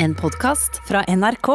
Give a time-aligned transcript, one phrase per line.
[0.00, 1.48] En podkast fra NRK.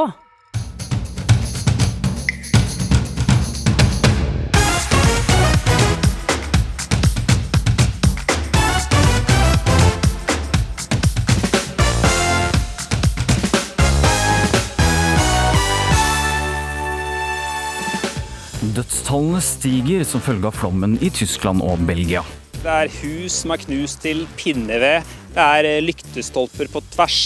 [18.73, 22.25] Dødstallene stiger som følge av flommen i Tyskland og Belgia.
[22.59, 25.07] Det er hus som er knust til pinneved.
[25.33, 27.21] Det er lyktestolper på tvers.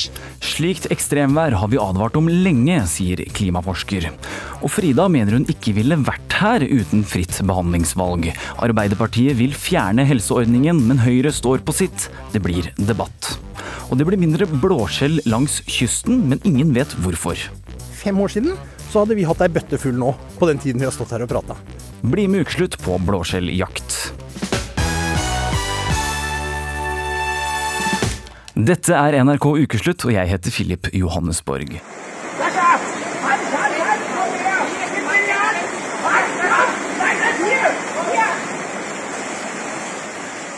[0.58, 4.08] Slikt ekstremvær har vi advart om lenge, sier klimaforsker.
[4.66, 8.32] Og Frida mener hun ikke ville vært her uten fritt behandlingsvalg.
[8.66, 12.08] Arbeiderpartiet vil fjerne helseordningen, men Høyre står på sitt.
[12.34, 13.36] Det blir debatt.
[13.92, 17.38] Og det blir mindre blåskjell langs kysten, men ingen vet hvorfor.
[18.02, 18.58] Fem år siden
[18.90, 21.28] så hadde vi hatt ei bøtte full nå, på den tiden vi har stått her
[21.28, 21.60] og prata.
[22.02, 24.08] Bli med ukeslutt på blåskjelljakt.
[28.58, 31.76] Dette er NRK Ukeslutt, og jeg heter Philip Johannesborg.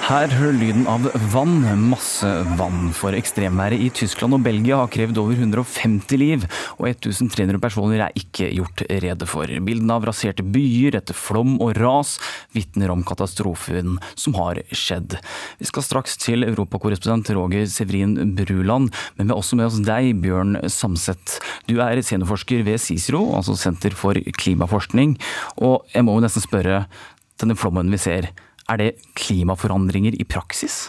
[0.10, 2.26] Her hører lyden av vann, masse
[2.58, 2.88] vann.
[2.98, 6.48] For ekstremværet i Tyskland og Belgia har krevd over 150 liv,
[6.80, 9.54] og 1300 personer er ikke gjort rede for.
[9.68, 12.16] Bildene av raserte byer etter flom og ras
[12.58, 15.20] vitner om katastrofen som har skjedd.
[15.62, 20.16] Vi skal straks til europakorrespondent Roger Severin Bruland, men vi har også med oss deg,
[20.26, 21.38] Bjørn Samset.
[21.70, 25.20] Du er seniorforsker ved CICERO, altså Senter for klimaforskning,
[25.62, 26.88] og jeg må jo nesten spørre,
[27.38, 28.34] denne flommen vi ser,
[28.70, 30.88] er det klimaforandringer i praksis?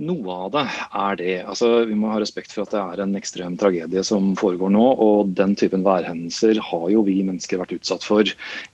[0.00, 0.62] Noe av det
[0.96, 1.32] er det.
[1.44, 4.84] Altså, vi må ha respekt for at det er en ekstrem tragedie som foregår nå.
[5.04, 8.24] og Den typen værhendelser har jo vi mennesker vært utsatt for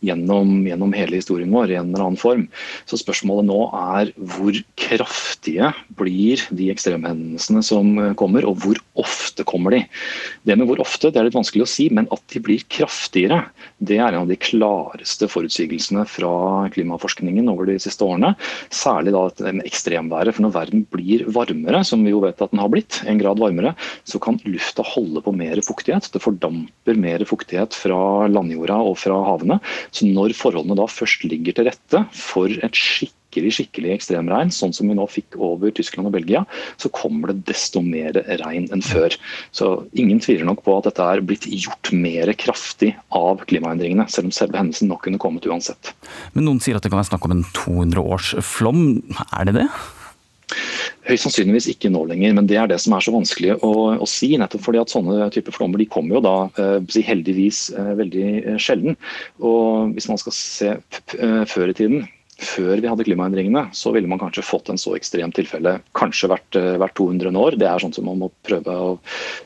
[0.06, 2.44] gjennom, gjennom, hele historien vår i en eller annen form.
[2.86, 9.74] Så spørsmålet nå er hvor kraftige blir de ekstremhendelsene som kommer, og hvor ofte kommer
[9.74, 9.82] de.
[10.46, 13.42] Det med hvor ofte det er litt vanskelig å si, men at de blir kraftigere,
[13.82, 18.36] det er en av de klareste forutsigelsene fra klimaforskningen over de siste årene.
[18.70, 19.26] Særlig da
[19.66, 20.38] ekstremværet.
[20.38, 23.20] For når verden blir blir varmere, som vi jo vet at den har blitt, en
[23.20, 23.74] grad varmere,
[24.08, 26.10] så kan lufta holde på mer fuktighet.
[26.12, 29.60] Det fordamper mer fuktighet fra landjorda og fra havene.
[29.90, 34.88] Så når forholdene da først ligger til rette for et skikkelig skikkelig ekstremregn, sånn som
[34.88, 36.40] vi nå fikk over Tyskland og Belgia,
[36.80, 39.14] så kommer det desto mer regn enn før.
[39.52, 44.30] Så ingen tviler nok på at dette er blitt gjort mer kraftig av klimaendringene, selv
[44.30, 45.92] om selve hendelsen nok kunne kommet uansett.
[46.32, 48.82] Men noen sier at det kan være snakk om en 200 års flom.
[49.28, 49.68] Er det det?
[51.08, 54.08] Høyst sannsynligvis ikke nå lenger, men det er det som er så vanskelig å, å
[54.08, 54.34] si.
[54.40, 58.60] nettopp fordi at Sånne typer flommer de kommer jo da eh, heldigvis eh, veldig eh,
[58.60, 58.96] sjelden.
[59.44, 62.06] Og Hvis man skal se eh, før i tiden,
[62.38, 66.60] før vi hadde klimaendringene, så ville man kanskje fått en så ekstremt tilfelle kanskje hvert,
[66.60, 67.58] eh, hvert 200 år.
[67.60, 68.90] Det er sånn som man må prøve å,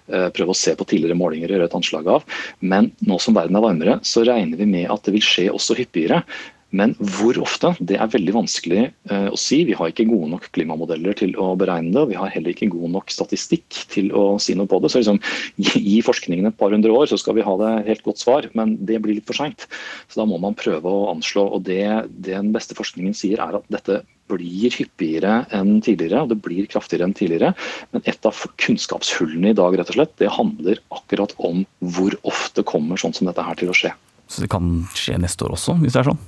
[0.06, 2.26] prøve å se på tidligere målinger og gjøre et anslag av.
[2.60, 5.78] Men nå som verden er varmere, så regner vi med at det vil skje også
[5.78, 6.22] hyppigere.
[6.72, 9.60] Men hvor ofte, det er veldig vanskelig uh, å si.
[9.68, 12.00] Vi har ikke gode nok klimamodeller til å beregne det.
[12.00, 14.92] og Vi har heller ikke god nok statistikk til å si noe på det.
[14.92, 15.20] Så liksom,
[15.58, 18.48] Gi forskningen et par hundre år, så skal vi ha det helt godt svar.
[18.58, 19.68] Men det blir litt for seint.
[20.08, 21.44] Så da må man prøve å anslå.
[21.58, 21.84] og det,
[22.24, 24.00] det den beste forskningen sier, er at dette
[24.32, 27.52] blir hyppigere enn tidligere, og det blir kraftigere enn tidligere.
[27.92, 32.64] Men et av kunnskapshullene i dag rett og slett, det handler akkurat om hvor ofte
[32.64, 33.92] kommer sånn som dette her til å skje.
[34.32, 36.22] Så det kan skje neste år også, hvis det er sånn?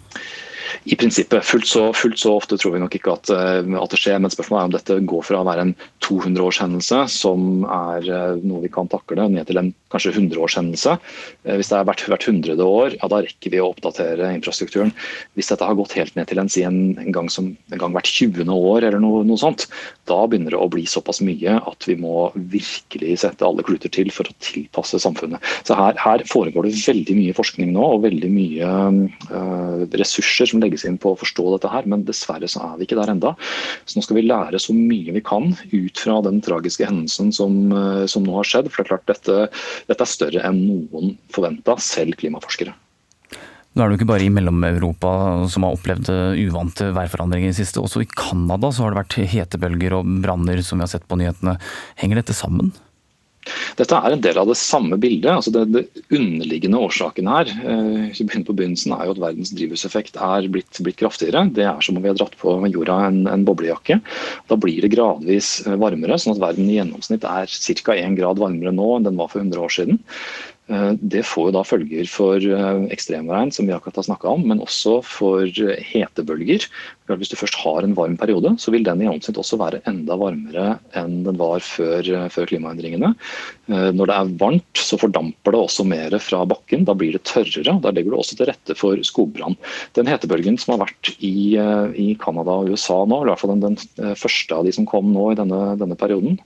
[0.85, 1.45] I prinsippet.
[1.47, 4.21] Fullt så, fullt så, ofte tror vi nok ikke at, eh, at, det skjer.
[4.21, 8.65] Men spørsmålet er om dette går fra å være en 200-årshendelse, som er eh, noe
[8.65, 10.97] vi kan takle, ned til en kanskje 100-årshendelse.
[11.47, 12.59] Eh, hvis det er hvert, hvert 100.
[12.65, 14.93] år, ja, da rekker vi å oppdatere infrastrukturen.
[15.38, 16.50] Hvis dette har gått helt ned til en,
[16.99, 18.50] en, gang, som, en gang, hvert 20.
[18.55, 19.66] år, eller noe, noe, sånt,
[20.10, 24.10] da begynner det å bli såpass mye at vi må virkelig sette alle kluter til
[24.15, 25.43] for å tilpasse samfunnet.
[25.66, 28.72] Så her, her foregår det veldig mye forskning nå, og veldig mye
[29.31, 32.88] øh, ressurser som legges inn på å forstå dette her, men dessverre så er vi
[32.88, 33.34] ikke der enda.
[33.84, 37.72] Så nå skal vi lære så mye vi kan ut fra den tragiske hendelsen som,
[37.72, 38.71] uh, som nå har skjedd.
[38.71, 39.38] For det er klart dette
[39.89, 42.75] dette er større enn noen forventa, selv klimaforskere.
[43.75, 45.11] Nå er det jo ikke bare i Mellom-Europa
[45.51, 47.83] som har opplevd uvante værforandringer i det siste.
[47.83, 51.57] Også i Canada har det vært hetebølger og branner som vi har sett på nyhetene.
[51.99, 52.71] Henger dette sammen?
[53.79, 55.31] Dette er en del av det samme bildet.
[55.32, 60.81] altså Det, underliggende årsaken her eh, på begynnelsen er jo at verdens drivhuseffekt er blitt,
[60.81, 61.46] blitt, kraftigere.
[61.55, 64.00] Det er som om vi har dratt på jorda en, en boblejakke.
[64.50, 67.50] Da blir det gradvis eh, varmere, sånn at verden i gjennomsnitt er
[67.85, 67.99] ca.
[67.99, 70.02] 1 grad varmere nå enn den var for 100 år siden.
[70.72, 74.46] Eh, det får jo da følger for eh, ekstremregn, som vi akkurat har snakka om,
[74.49, 76.64] men også for eh, hetebølger.
[77.05, 80.16] Hvis du først har en varm periode, så vil den i gjennomsnitt også være enda
[80.16, 83.11] varmere enn den var før, før, klimaendringene.
[83.69, 86.87] Når det er varmt, så fordamper det også mer fra bakken.
[86.88, 87.76] Da blir det tørrere.
[87.84, 89.58] Da legger du også til rette for skogbrann.
[90.00, 93.76] Den hetebølgen som har vært i, i Canada og USA nå, i hvert fall den,
[93.76, 96.40] den, første av de som kom nå i denne, denne perioden,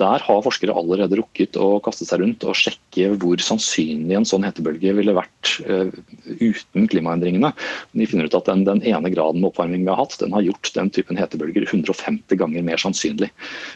[0.00, 4.46] der har forskere allerede rukket å kaste seg rundt og sjekke hvor sannsynlig en sånn
[4.46, 5.92] hetebølge ville vært uh,
[6.40, 7.52] uten klimaendringene.
[7.94, 10.42] De finner ut at den, den, ene graden med oppvarming vi har hatt, den har
[10.46, 13.30] gjort den typen hetebølger 150 ganger mer sannsynlig.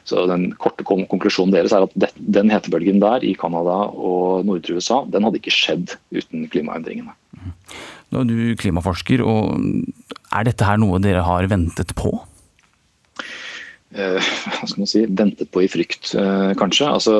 [0.09, 4.79] Så Den korte konklusjonen deres er at det, den hetebølgen der i Canada og nordre
[4.79, 7.15] USA, den hadde ikke skjedd uten klimaendringene.
[8.09, 9.55] Nå er du klimaforsker, og
[10.35, 12.17] er dette her noe dere har ventet på?
[13.97, 14.21] Eh,
[14.53, 16.89] hva skal man si, ventet på i frykt, eh, kanskje.
[16.91, 17.15] Altså,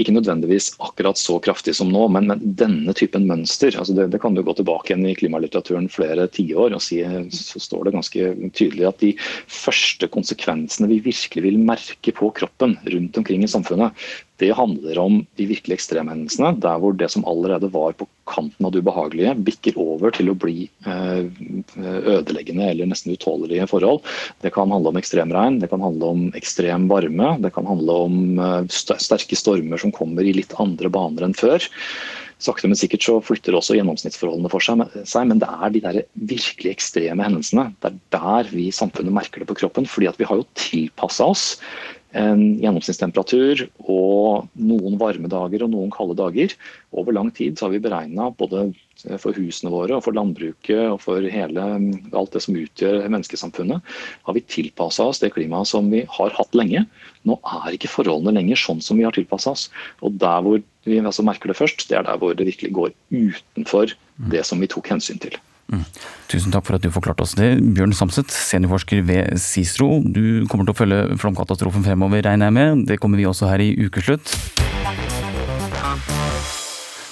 [0.00, 3.72] ikke nødvendigvis akkurat så kraftig som nå, men, men denne typen mønster.
[3.78, 7.00] Altså det, det, kan du gå tilbake igjen i klimalitteraturen flere tiår og si,
[7.32, 9.14] så står det ganske tydelig at de
[9.48, 13.96] første konsekvensene vi virkelig vil merke på kroppen rundt omkring i samfunnet,
[14.40, 16.56] det handler om de virkelig ekstreme hendelsene.
[16.60, 20.38] der hvor det som allerede var på kanten av det ubehagelige, bikker over til å
[20.38, 21.28] bli eh,
[22.16, 24.00] ødeleggende eller nesten utålelige forhold.
[24.42, 28.18] Det kan handle om ekstremregn, det kan handle om ekstrem varme, det kan handle om
[28.38, 31.62] eh, sterke stormer som kommer i litt andre baner enn før.
[32.42, 34.80] Sakte, men sikkert så flytter også gjennomsnittsforholdene for seg,
[35.28, 37.68] men det er de der virkelig ekstreme hendelsene.
[37.78, 39.86] Det er der vi i samfunnet merker det på kroppen.
[39.86, 41.44] fordi at vi har jo tilpassa oss
[42.18, 46.54] en gjennomsnittstemperatur og noen varme dager og noen kalde dager.
[46.92, 48.70] Over lang tid har vi beregna både
[49.22, 51.64] for husene våre og for landbruket og for hele,
[52.12, 53.94] alt det som utgjør menneskesamfunnet,
[54.28, 56.84] har vi tilpassa oss det klimaet som vi har hatt lenge.
[57.28, 59.68] Nå er ikke forholdene lenger sånn som vi har tilpassa oss.
[60.04, 62.94] Og der hvor vi altså merker det først, det er der hvor det virkelig går
[63.14, 63.96] utenfor
[64.32, 65.40] det som vi tok hensyn til.
[65.70, 65.84] Mm.
[66.32, 67.54] Tusen takk for at du forklarte oss det.
[67.76, 70.02] Bjørn Samset, seniorforsker ved CICERO.
[70.04, 72.84] Du kommer til å følge flomkatastrofen fremover, regner jeg med.
[72.90, 74.34] Det kommer vi også her i Ukeslutt.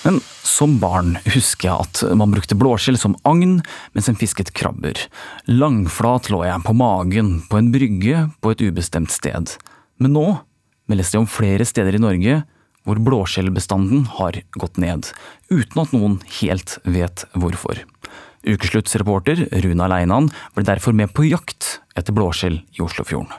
[0.04, 3.58] Men som barn husker jeg at man brukte blåskjell som agn
[3.94, 4.96] mens en fisket krabber.
[5.48, 9.56] Langflat lå jeg på magen på en brygge på et ubestemt sted.
[10.00, 10.26] Men nå
[10.90, 12.40] meldes det om flere steder i Norge
[12.88, 15.10] hvor blåskjellbestanden har gått ned,
[15.52, 17.84] uten at noen helt vet hvorfor.
[18.40, 23.32] Ukesluttsreporter Runa Leinan ble derfor med på jakt etter blåskjell i Oslofjorden.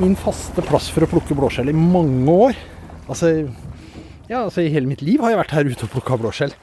[0.00, 2.56] Min faste plass for å plukke blåskjell i mange år.
[3.12, 3.34] Altså,
[4.30, 6.56] ja, altså I hele mitt liv har jeg vært her ute og plukka blåskjell.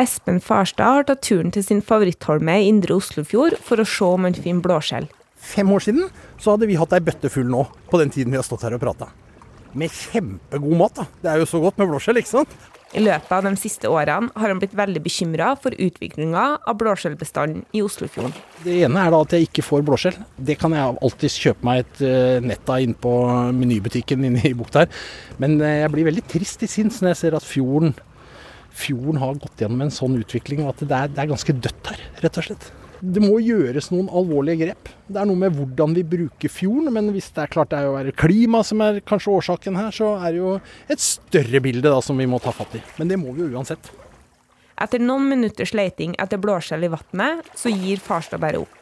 [0.00, 4.28] Espen Farstad har tatt turen til sin favorittholme i Indre Oslofjord for å se om
[4.28, 5.08] han finner blåskjell.
[5.44, 8.40] Fem år siden så hadde vi hatt ei bøtte full nå, på den tiden vi
[8.40, 9.12] har stått her og prata
[9.78, 10.94] med kjempegod mat.
[11.00, 11.06] da.
[11.22, 12.54] Det er jo så godt med blåskjell, ikke sant?
[12.94, 17.64] I løpet av de siste årene har han blitt veldig bekymra for utviklinga av blåskjellbestanden
[17.74, 18.34] i Oslofjorden.
[18.62, 20.20] Det ene er da at jeg ikke får blåskjell.
[20.38, 23.14] Det kan jeg alltid kjøpe meg et uh, nett av inn på
[23.58, 25.02] menybutikken inne i bukta her.
[25.42, 27.96] Men uh, jeg blir veldig trist i sinns når jeg ser at fjorden,
[28.70, 31.90] fjorden har gått gjennom en sånn utvikling, og at det er, det er ganske dødt
[31.90, 32.70] her, rett og slett
[33.04, 34.90] det må gjøres noen alvorlige grep.
[35.12, 38.08] Det er noe med hvordan vi bruker fjorden, men hvis det er klart det er
[38.08, 40.54] jo klima som er kanskje årsaken her, så er det jo
[40.94, 42.82] et større bilde da som vi må ta fatt i.
[43.00, 43.92] Men det må vi jo uansett.
[44.80, 48.80] Etter noen minutters leiting etter blåskjell i vannet, så gir Farstad bare opp.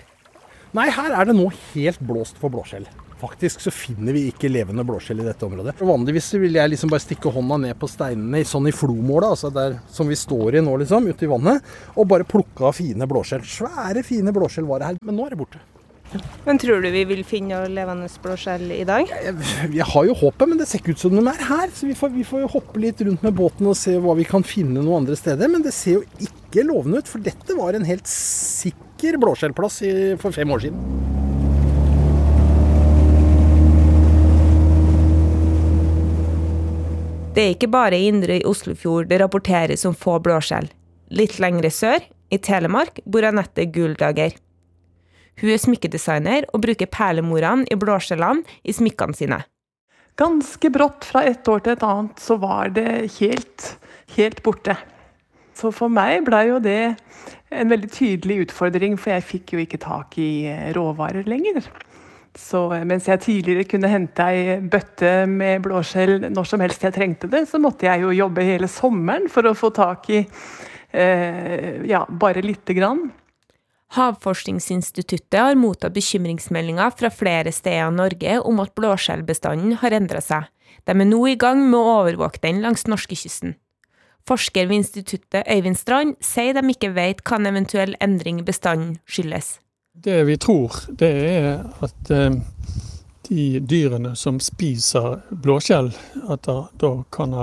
[0.73, 2.87] Nei, her er det nå helt blåst for blåskjell.
[3.23, 5.77] Faktisk så finner vi ikke levende blåskjell i dette området.
[5.79, 9.77] Vanligvis vil jeg liksom bare stikke hånda ned på steinene sånn i flomålet, altså der
[9.95, 11.63] som vi står i nå, liksom, ute i vannet,
[11.95, 13.45] og bare plukke av fine blåskjell.
[13.47, 15.63] Svære, fine blåskjell var det her, men nå er det borte.
[16.45, 19.07] Men tror du vi vil finne levende blåskjell i dag?
[19.71, 21.71] Jeg, har jo håpet, men det ser ikke ut som de er her.
[21.73, 24.27] Så vi får, vi får, jo hoppe litt rundt med båten og se hva vi
[24.29, 25.49] kan finne noen andre steder.
[25.53, 29.83] Men det ser jo ikke lovende ut, for dette var en helt sikker blåskjellplass
[30.21, 31.22] for fem år siden.
[37.33, 40.67] Det er ikke bare i indre Oslofjord det rapporteres om få blåskjell.
[41.17, 44.35] Litt lengre sør, i Telemark, bor Anette Guldager.
[45.41, 49.39] Hun er smykkedesigner og bruker perlemorene i blåskjellene i smykkene sine.
[50.21, 53.69] Ganske brått fra et år til et annet så var det helt,
[54.19, 54.77] helt borte.
[55.57, 56.83] Så for meg ble jo det
[57.49, 61.65] en veldig tydelig utfordring, for jeg fikk jo ikke tak i råvarer lenger.
[62.39, 67.29] Så mens jeg tidligere kunne hente ei bøtte med blåskjell når som helst jeg trengte
[67.29, 72.07] det, så måtte jeg jo jobbe hele sommeren for å få tak i eh, ja,
[72.09, 73.11] bare lite grann.
[73.93, 80.47] Havforskningsinstituttet har mottatt bekymringsmeldinger fra flere steder i Norge om at blåskjellbestanden har endret seg.
[80.89, 83.59] De er nå i gang med å overvåke den langs norskekysten.
[84.25, 88.97] Forsker ved instituttet Øyvind Strand sier de ikke vet hva en eventuell endring i bestanden
[89.05, 89.59] skyldes.
[89.95, 92.33] Det vi tror, det er at eh,
[93.29, 95.93] de dyrene som spiser blåskjell,
[96.33, 97.35] at det da kan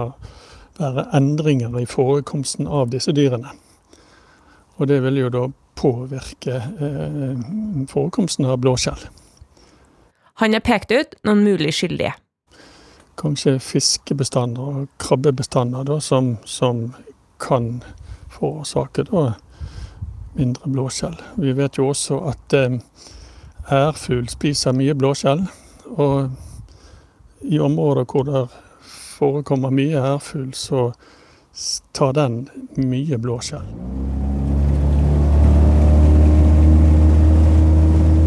[0.80, 3.54] være endringer i forekomsten av disse dyrene.
[4.80, 5.44] Og det vil jo da
[5.78, 7.38] påvirke eh,
[7.92, 9.06] forekomsten av blåskjell.
[10.42, 12.16] Han har pekt ut noen mulig skyldige.
[13.20, 16.96] Kanskje fiskebestander og krabbebestander da, som, som
[17.38, 17.84] kan
[18.34, 19.34] forårsake da,
[20.34, 21.16] mindre blåskjell.
[21.36, 22.80] Vi vet jo også at eh,
[23.72, 25.46] ærfugl spiser mye blåskjell.
[25.90, 26.30] Og
[27.42, 28.48] i områder hvor det
[29.18, 30.92] forekommer mye ærfugl, så
[31.94, 32.44] tar den
[32.78, 33.66] mye blåskjell.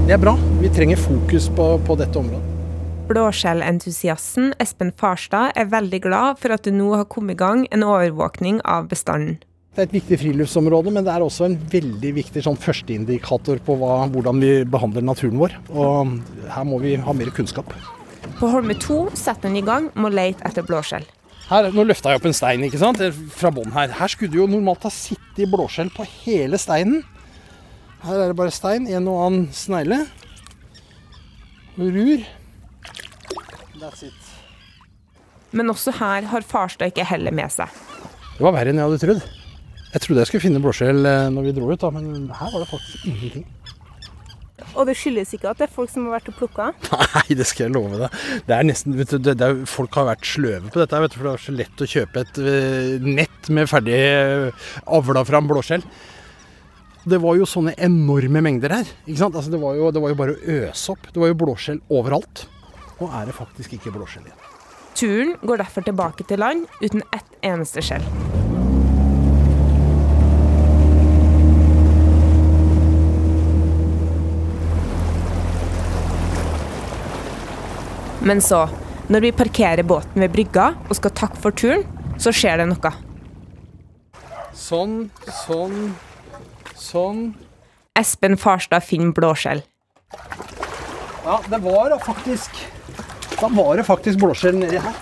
[0.07, 0.35] Det er bra.
[0.61, 2.49] Vi trenger fokus på, på dette området.
[3.09, 7.85] Blåskjellentusiasten Espen Farstad er veldig glad for at det nå har kommet i gang en
[7.87, 9.39] overvåkning av bestanden.
[9.73, 13.77] Det er et viktig friluftsområde, men det er også en veldig viktig sånn førsteindikator på
[13.81, 15.55] hva, hvordan vi behandler naturen vår.
[15.73, 16.13] Og
[16.53, 17.73] her må vi ha mer kunnskap.
[18.37, 21.09] På Holme 2 setter en i gang med å lete etter blåskjell.
[21.49, 23.01] Her, nå løfta jeg opp en stein ikke sant?
[23.33, 23.97] fra bånn her.
[23.97, 27.01] Her skulle det jo normalt ha sittet blåskjell på hele steinen.
[28.05, 30.03] Her er det bare stein, en og annen snegle.
[31.81, 32.27] Rur.
[33.81, 34.33] That's it.
[35.57, 37.73] Men også her har Farstad ikke hellet med seg.
[38.37, 39.33] Det var verre enn jeg hadde trodd.
[39.93, 42.63] Jeg trodde jeg skulle finne blåskjell eh, når vi dro ut, da, men her var
[42.63, 43.45] det faktisk ingenting.
[44.73, 46.71] Og det skyldes ikke at det er folk som har vært og plukka?
[47.17, 48.17] Nei, det skal jeg love deg.
[48.49, 51.13] Det er nesten, vet du, det, det er, Folk har vært sløve på dette, vet
[51.13, 55.25] du, for det er så lett å kjøpe et uh, nett med ferdig uh, avla
[55.29, 55.85] fram blåskjell.
[57.03, 58.95] Det var jo sånne enorme mengder her.
[59.05, 59.37] ikke sant?
[59.37, 61.11] Altså, det, var jo, det var jo bare å øse opp.
[61.11, 62.47] Det var jo blåskjell overalt.
[63.01, 64.49] Nå er det faktisk ikke blåskjell igjen.
[64.97, 68.07] Turen går derfor tilbake til land uten ett eneste skjell.
[78.23, 78.69] Men så,
[79.11, 81.83] når vi parkerer båten ved brygga og skal takke for turen,
[82.23, 82.93] så skjer det noe.
[84.55, 85.09] Sånn,
[85.43, 85.95] sånn,
[86.79, 87.23] sånn.
[87.99, 89.65] Espen Farstad finner blåskjell.
[91.23, 92.51] Ja, det var faktisk
[93.41, 94.97] Da var det faktisk blåskjell nedi her.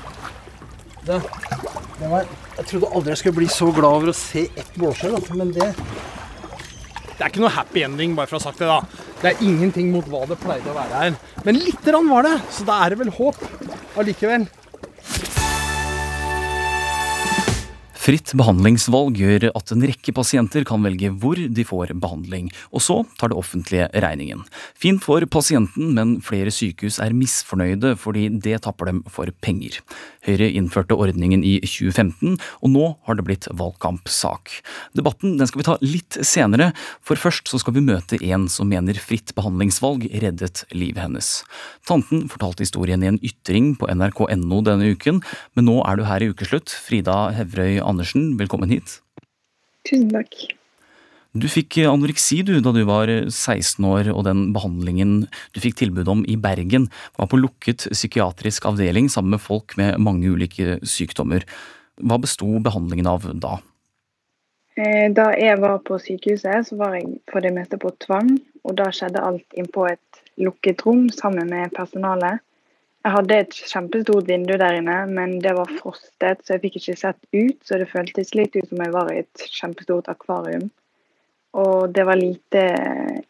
[1.05, 1.17] Det,
[1.99, 5.17] det var, jeg trodde aldri jeg skulle bli så glad over å se ett blåskjell,
[5.19, 5.69] altså, men det
[7.21, 8.79] Det er ikke noe happy ending, bare for å ha sagt det, da.
[9.21, 11.19] Det er ingenting mot hva det pleide å være her.
[11.45, 13.43] Men lite grann var det, så da er det vel håp
[14.01, 14.47] allikevel.
[18.01, 22.97] Fritt behandlingsvalg gjør at en rekke pasienter kan velge hvor de får behandling, og så
[23.21, 24.41] tar det offentlige regningen.
[24.73, 29.77] Fint for pasienten, men flere sykehus er misfornøyde fordi det tapper dem for penger.
[30.27, 34.53] Høyre innførte ordningen i 2015, og nå har det blitt valgkampsak.
[34.99, 38.69] Debatten den skal vi ta litt senere, for først så skal vi møte en som
[38.71, 41.33] mener fritt behandlingsvalg reddet livet hennes.
[41.89, 45.25] Tanten fortalte historien i en ytring på nrk.no denne uken,
[45.57, 46.73] men nå er du her i ukeslutt.
[46.73, 49.01] Frida Hevrøy Andersen, velkommen hit.
[49.89, 50.60] Tusen takk.
[51.31, 56.09] Du fikk anoreksi du da du var 16 år, og den behandlingen du fikk tilbud
[56.11, 61.47] om i Bergen, var på lukket psykiatrisk avdeling sammen med folk med mange ulike sykdommer.
[62.03, 63.61] Hva besto behandlingen av da?
[64.75, 68.35] Eh, da jeg var på sykehuset, så var jeg for det meste på tvang.
[68.67, 72.43] Og da skjedde alt innpå et lukket rom sammen med personalet.
[73.05, 76.99] Jeg hadde et kjempestort vindu der inne, men det var frostet, så jeg fikk ikke
[77.01, 77.57] sett ut.
[77.65, 80.69] Så det føltes litt ut som jeg var i et kjempestort akvarium.
[81.59, 82.63] Og det var lite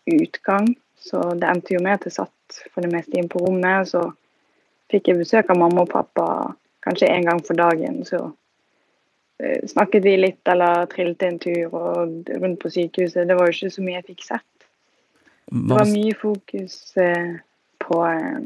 [0.05, 3.89] utgang, så det endte jo med at jeg satt for det meste inn på rommet.
[3.89, 4.05] Så
[4.93, 6.27] fikk jeg besøk av mamma og pappa
[6.85, 8.03] kanskje en gang for dagen.
[8.05, 8.21] Så
[9.41, 13.29] eh, snakket vi litt eller trillet en tur og rundt på sykehuset.
[13.29, 14.47] Det var jo ikke så mye jeg fikk sett.
[15.50, 17.39] Det var mye fokus eh,
[17.83, 18.43] på eh,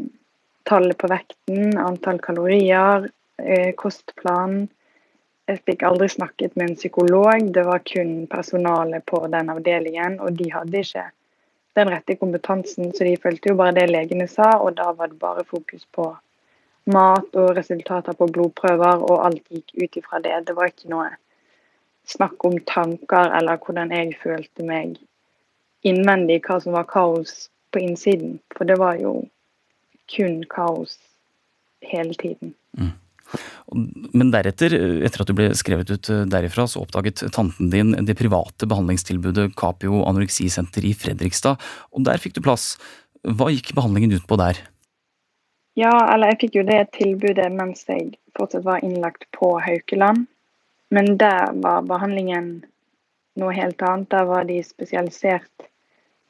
[0.64, 3.10] tallet på vekten, antall kalorier,
[3.42, 4.68] eh, kostplan.
[5.44, 10.16] Jeg fikk aldri snakket med en psykolog, det var kun personalet på den avdelingen.
[10.24, 11.04] Og de hadde ikke
[11.76, 14.54] den rette kompetansen, så de fulgte jo bare det legene sa.
[14.64, 16.08] Og da var det bare fokus på
[16.94, 20.40] mat og resultater på blodprøver, og alt gikk ut ifra det.
[20.48, 21.10] Det var ikke noe
[22.08, 24.98] snakk om tanker eller hvordan jeg følte meg
[25.84, 28.38] innvendig, hva som var kaos på innsiden.
[28.56, 29.26] For det var jo
[30.08, 30.98] kun kaos
[31.84, 32.54] hele tiden.
[32.78, 32.92] Mm.
[34.14, 34.74] Men deretter,
[35.06, 40.04] etter at du ble skrevet ut derifra, så oppdaget tanten din det private behandlingstilbudet Capio
[40.08, 41.58] anoreksisenter i Fredrikstad,
[41.92, 42.74] og der fikk du plass.
[43.24, 44.60] Hva gikk behandlingen ut på der?
[45.74, 50.28] Ja, eller jeg fikk jo det tilbudet mens jeg fortsatt var innlagt på Haukeland.
[50.94, 52.50] Men der var behandlingen
[53.40, 54.10] noe helt annet.
[54.12, 55.66] Der var de spesialisert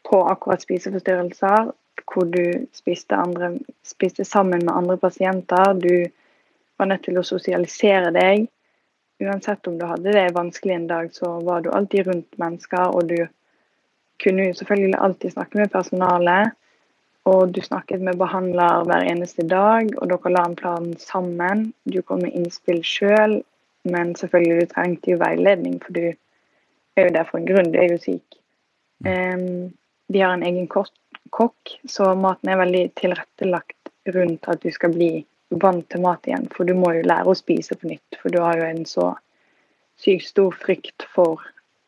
[0.09, 1.73] på akkurat spiseforstyrrelser,
[2.09, 5.75] hvor du spiste, andre, spiste sammen med andre pasienter.
[5.77, 6.09] Du
[6.85, 8.49] var nødt til å sosialisere deg.
[9.25, 13.09] Uansett om du hadde det vanskelig en dag, så var du alltid rundt mennesker, og
[13.09, 13.25] du
[14.23, 16.53] kunne jo selvfølgelig alltid snakke med personalet.
[17.25, 21.71] Og du snakket med behandler hver eneste dag, og dere la en plan sammen.
[21.89, 23.39] Du kom med innspill sjøl,
[23.89, 27.81] men selvfølgelig du trengte jo veiledning, for du er jo der for en grunn, du
[27.81, 28.41] er jo syk.
[29.09, 29.73] Um,
[30.13, 35.25] de har en egen kokk, så maten er veldig tilrettelagt rundt at du skal bli
[35.63, 36.49] vant til mat igjen.
[36.55, 39.13] For du må jo lære å spise på nytt, for du har jo en så
[40.01, 41.43] sykt stor frykt for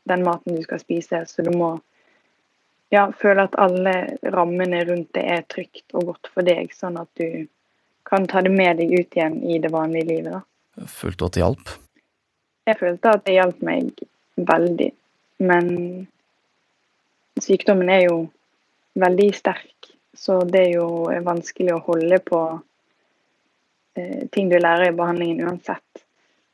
[0.06, 1.76] den maten du skal spise, så du må
[2.94, 7.10] ja, føle at alle rammene rundt det er trygt og godt for deg, sånn at
[7.18, 7.46] du
[8.06, 10.36] kan ta det med deg ut igjen i det vanlige livet.
[10.38, 10.86] da.
[10.86, 11.72] Følte du at det hjalp?
[12.66, 13.90] Jeg følte at det hjalp meg
[14.36, 14.90] veldig.
[15.46, 15.66] Men
[17.42, 18.20] sykdommen er jo
[18.96, 20.88] veldig sterk, så det er jo
[21.26, 22.40] vanskelig å holde på
[24.00, 26.04] eh, ting du lærer i behandlingen uansett.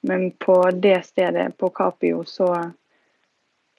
[0.09, 2.49] Men på det stedet, på Capio, så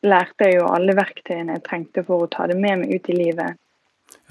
[0.03, 3.17] lærte jeg jo alle verktøyene jeg trengte for å ta det med meg ut i
[3.17, 3.60] livet.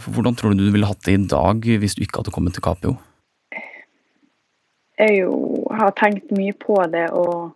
[0.07, 2.65] Hvordan tror du du ville hatt det i dag hvis du ikke hadde kommet til
[2.65, 2.97] Capio?
[5.01, 5.35] Jeg jo
[5.73, 7.53] har tenkt mye på det, og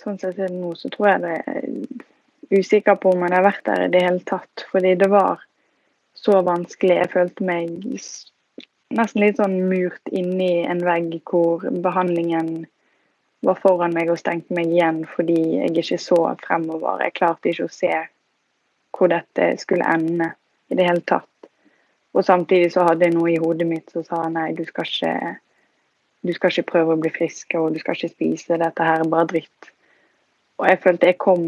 [0.00, 3.46] sånn sett er det nå, så tror jeg det er usikker på om jeg har
[3.46, 4.64] vært der i det hele tatt.
[4.72, 5.44] Fordi det var
[6.18, 6.96] så vanskelig.
[6.98, 7.76] Jeg følte meg
[8.94, 12.64] nesten litt sånn murt inni en vegg hvor behandlingen
[13.46, 17.04] var foran meg og stengte meg igjen fordi jeg ikke så fremover.
[17.06, 17.92] Jeg klarte ikke å se
[18.96, 20.32] hvor dette skulle ende
[20.68, 21.26] i det hele tatt.
[22.12, 25.36] Og samtidig så hadde jeg noe i hodet mitt som sa nei, du skal ikke
[26.20, 29.08] du skal ikke prøve å bli frisk og du skal ikke spise, dette her er
[29.08, 29.70] bare dritt.
[30.60, 31.46] Og jeg følte jeg kom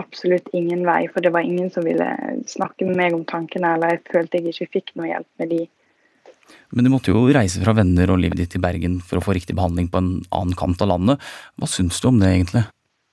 [0.00, 2.08] absolutt ingen vei, for det var ingen som ville
[2.50, 5.60] snakke med meg om tankene, eller jeg følte jeg ikke fikk noe hjelp med de
[6.70, 9.36] men du måtte jo reise fra venner og livet ditt til Bergen for å få
[9.36, 11.32] riktig behandling på en annen kant av landet.
[11.60, 12.64] Hva syns du om det, egentlig?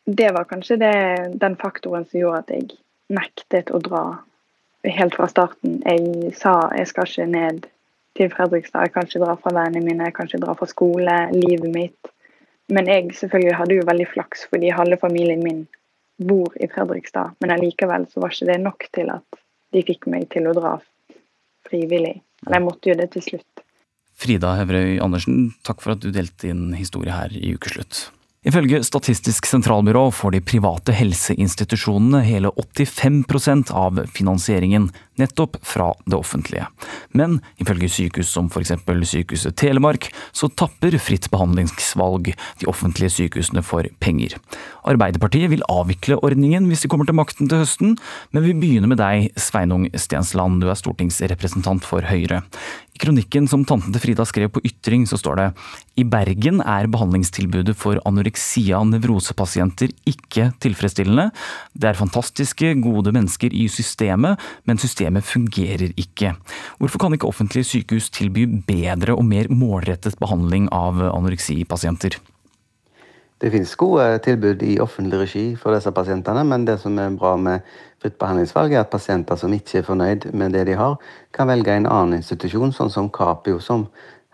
[0.10, 0.93] Det var kanskje det,
[1.41, 2.69] den faktoren som gjorde at jeg
[3.13, 4.04] nektet å dra
[4.88, 5.82] helt fra starten.
[5.86, 7.67] Jeg sa jeg skal ikke ned
[8.17, 11.17] til Fredrikstad, jeg kan ikke dra fra vennene mine, jeg kan ikke dra fra skole,
[11.36, 12.13] livet mitt.
[12.69, 15.62] Men jeg selvfølgelig hadde jo veldig flaks, fordi halve familien min
[16.19, 17.38] bor i Fredrikstad.
[17.39, 19.39] Men allikevel så var ikke det nok til at
[19.73, 20.75] de fikk meg til å dra
[21.69, 22.19] frivillig.
[22.45, 23.65] Men jeg måtte gjøre det til slutt.
[24.19, 28.10] Frida Hevrøy Andersen, takk for at du delte din historie her i Ukeslutt.
[28.47, 34.88] Ifølge Statistisk sentralbyrå får de private helseinstitusjonene hele 85% av finansieringen
[35.19, 36.67] nettopp fra det offentlige.
[37.13, 38.73] Men ifølge sykehus som f.eks.
[39.10, 44.36] Sykehuset Telemark, så tapper fritt behandlingsvalg de offentlige sykehusene for penger.
[44.89, 47.97] Arbeiderpartiet vil avvikle ordningen hvis de kommer til makten til høsten,
[48.34, 52.43] men vi begynner med deg, Sveinung Stensland, du er stortingsrepresentant for Høyre.
[52.95, 55.47] I kronikken som tanten til Frida skrev på Ytring, så står det
[55.99, 61.29] i Bergen er behandlingstilbudet for anoreksia nevrosepasienter ikke tilfredsstillende.
[61.75, 66.36] Det er fantastiske, gode mennesker i systemet, men systemet fungerer ikke.
[66.78, 72.19] Hvorfor kan ikke offentlige sykehus tilby bedre og mer målrettet behandling av anoreksipasienter?
[73.39, 77.38] Det finnes gode tilbud i offentlig regi for disse pasientene, men det som er bra
[77.39, 77.63] med
[78.04, 80.98] fritt behandlingsvalg, er at pasienter som ikke er fornøyd med det de har,
[81.32, 83.88] kan velge en annen institusjon, sånn som Capio, som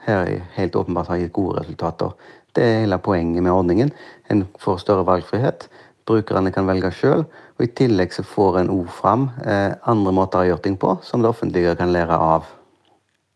[0.07, 2.17] her helt åpenbart har gitt gode resultater.
[2.55, 3.91] Det er hele poenget med ordningen.
[4.31, 5.67] En får større valgfrihet.
[6.05, 10.43] Brukerne kan velge sjøl, og i tillegg så får en òg fram eh, andre måter
[10.43, 12.49] å gjøre ting på, som det offentlige kan lære av.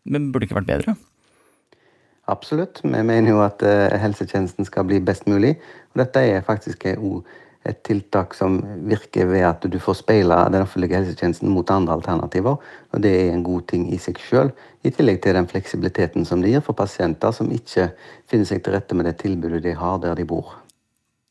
[0.04, 0.96] Men burde det ikke vært bedre?
[2.30, 2.80] Absolutt.
[2.84, 5.56] Vi mener jo at uh, helsetjenesten skal bli best mulig.
[5.90, 11.00] Og dette er faktisk et tiltak som virker ved at du får speila den offentlige
[11.00, 12.56] helsetjenesten mot andre alternativer.
[12.92, 14.54] Og det er en god ting i seg sjøl,
[14.86, 17.90] i tillegg til den fleksibiliteten som det gir for pasienter som ikke
[18.30, 20.59] finner seg til rette med det tilbudet de har der de bor.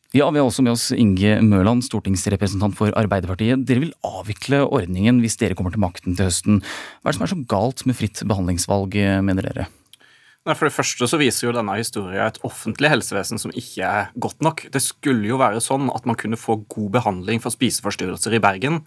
[0.09, 3.61] Ja, Vi har også med oss Inge Mørland, stortingsrepresentant for Arbeiderpartiet.
[3.69, 6.63] Dere vil avvikle ordningen hvis dere kommer til makten til høsten.
[7.03, 9.67] Hva er det som er så galt med fritt behandlingsvalg, mener dere?
[10.47, 14.41] For det første så viser jo denne historien et offentlig helsevesen som ikke er godt
[14.41, 14.65] nok.
[14.73, 18.79] Det skulle jo være sånn at man kunne få god behandling for spiseforstyrrelser i Bergen.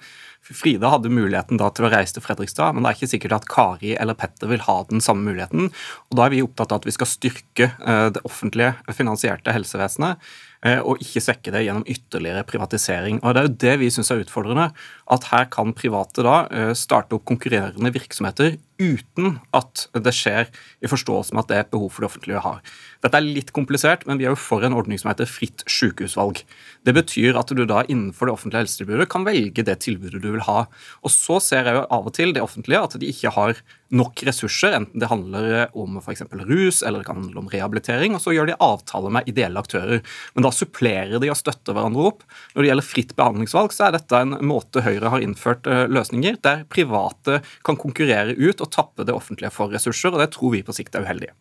[0.43, 3.51] Frida hadde muligheten da til å reise til Fredrikstad, men det er ikke sikkert at
[3.53, 5.71] Kari eller Petter vil ha den samme muligheten.
[5.71, 10.33] og Da er vi opptatt av at vi skal styrke eh, det offentlige finansierte helsevesenet
[10.63, 13.19] og ikke svekke det gjennom ytterligere privatisering.
[13.23, 14.69] Og Det er jo det vi syns er utfordrende.
[15.11, 20.49] At her kan private da eh, starte opp konkurrerende virksomheter uten at det skjer
[20.83, 22.63] i forståelse med at det er et behov for det offentlige har.
[23.03, 26.45] Dette er litt komplisert, men vi er jo for en ordning som heter fritt sykehusvalg.
[26.87, 30.45] Det betyr at du da innenfor det offentlige helsetilbudet kan velge det tilbudet du vil
[30.47, 30.67] ha.
[31.03, 33.59] Og så ser jeg jo av og til det offentlige at de ikke har
[33.93, 36.23] nok ressurser, enten det handler om f.eks.
[36.33, 40.01] rus eller det kan handle om rehabilitering, og så gjør de avtaler med ideelle aktører.
[40.33, 42.25] Men da supplerer de og støtter hverandre opp.
[42.55, 46.41] Når det gjelder fritt behandlingsvalg, så er dette en måte Høyre har innført eh, løsninger
[46.43, 50.65] der private kan konkurrere ut og tappe det offentlige for ressurser, og det tror vi
[50.65, 51.33] på sikt er uheldig.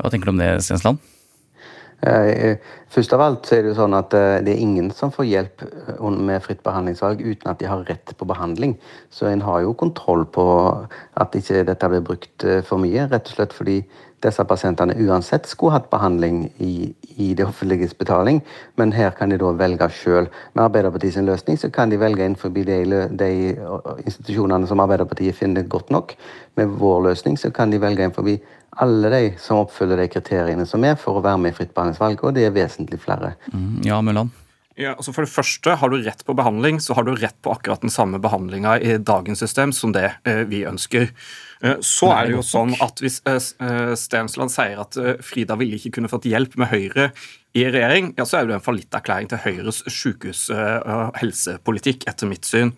[0.00, 1.02] Hva tenker du om det, Stensland?
[2.06, 2.56] Eh,
[2.94, 5.26] først av alt så er det jo sånn at eh, det er ingen som får
[5.26, 8.76] hjelp eh, med fritt behandlingsvalg uten at de har rett på behandling.
[9.10, 10.44] Så en har jo kontroll på
[11.18, 13.80] at ikke dette blir brukt for mye, rett og slett fordi
[14.22, 16.90] disse pasientene uansett skulle hatt behandling i,
[17.22, 18.40] i det offentliges betaling,
[18.78, 20.26] men her kan de da velge sjøl.
[20.54, 22.64] Med Arbeiderpartiets løsning så kan de velge innenfor de,
[23.14, 23.30] de
[24.04, 26.16] institusjonene som Arbeiderpartiet finner godt nok.
[26.58, 28.26] Med vår løsning så kan de velge innenfor
[28.82, 32.22] alle de som oppfyller de kriteriene som er for å være med i fritt behandlingsvalg,
[32.22, 33.34] og det er vesentlig flere.
[33.52, 34.34] Mm, ja, Mølland?
[34.78, 37.50] Ja, altså For det første, har du rett på behandling, så har du rett på
[37.50, 41.10] akkurat den samme behandlinga i dagens system som det eh, vi ønsker.
[41.66, 45.58] Eh, så er det jo sånn at hvis eh, eh Stensland sier at eh, Frida
[45.58, 47.10] ville ikke kunne fått hjelp med Høyre
[47.58, 52.30] i regjering, ja, så er det en fallitterklæring til Høyres sykehus- og eh, helsepolitikk, etter
[52.30, 52.76] mitt syn.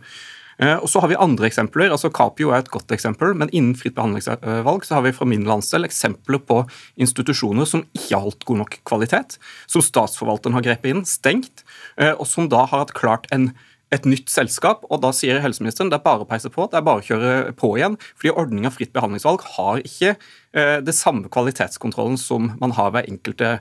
[0.61, 1.91] Eh, og så har vi andre eksempler.
[1.91, 5.47] altså Capio er et godt eksempel, men innen fritt behandlingsvalg så har vi fra min
[5.49, 6.63] landsdel eksempler på
[7.01, 11.65] institusjoner som ikke har holdt god nok kvalitet, som statsforvalteren har grepet inn, stengt,
[11.97, 13.53] eh, og som da har hatt klart en
[13.91, 16.85] et nytt selskap, og da sier helseministeren det er bare å peise på, det er
[16.87, 17.97] bare å kjøre på igjen.
[18.19, 23.57] Fordi ordninga fritt behandlingsvalg har ikke eh, det samme kvalitetskontrollen som man har ved enkelte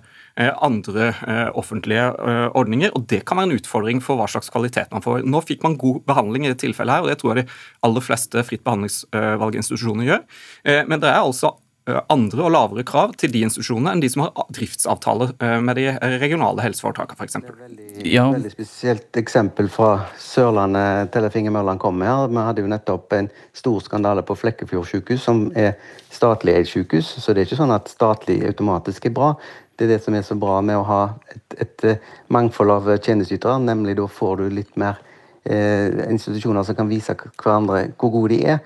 [0.48, 4.94] andre eh, offentlige eh, ordninger, og det kan være en utfordring for hva slags kvalitet
[4.94, 5.26] man får.
[5.28, 8.06] Nå fikk man god behandling i dette tilfellet her, og det tror jeg de aller
[8.06, 10.24] fleste fritt behandlingsvalginstitusjoner gjør.
[10.64, 11.58] Eh, men det er altså
[11.90, 15.80] Eh, andre og lavere krav til de institusjonene enn de som har driftsavtaler eh, med
[15.80, 15.86] de
[16.22, 17.40] regionale helseforetakene, f.eks.
[17.46, 18.26] Veldig, ja.
[18.34, 22.28] veldig spesielt eksempel fra Sørlandet Tellef Inge Mørland kom med her.
[22.30, 25.74] Vi hadde jo nettopp en stor skandale på Flekkefjord sykehus, som er
[26.14, 27.16] statlig eid sykehus.
[27.24, 29.34] Så det er ikke sånn at statlig automatisk er bra.
[29.80, 32.02] Det er det som er så bra med å ha et, et eh,
[32.36, 35.00] mangfold av tjenesteytere, nemlig da får du litt mer
[35.48, 38.60] eh, institusjoner som kan vise hverandre hvor gode de er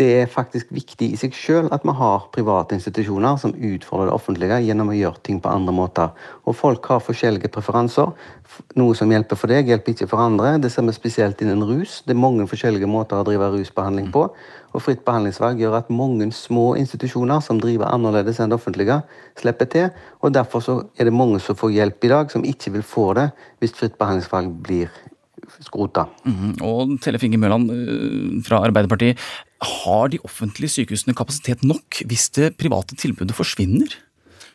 [0.00, 4.14] det er faktisk viktig i seg sjøl at vi har private institusjoner som utfordrer det
[4.14, 6.14] offentlige gjennom å gjøre ting på andre måter.
[6.48, 8.08] Og folk har forskjellige preferanser.
[8.80, 10.54] Noe som hjelper for deg, hjelper ikke for andre.
[10.64, 12.00] Det ser vi spesielt innen rus.
[12.06, 14.24] Det er mange forskjellige måter å drive rusbehandling på.
[14.72, 19.02] Og fritt behandlingsvalg gjør at mange små institusjoner som driver annerledes enn det offentlige,
[19.36, 19.90] slipper til.
[20.24, 20.64] Og derfor
[20.96, 23.28] er det mange som får hjelp i dag, som ikke vil få det
[23.60, 24.88] hvis fritt behandlingsvalg blir
[25.62, 26.06] skrota.
[26.24, 29.20] Mm, og Tellef Inge Mørland eh, fra Arbeiderpartiet.
[29.62, 33.94] Har de offentlige sykehusene kapasitet nok hvis det private tilbudet forsvinner?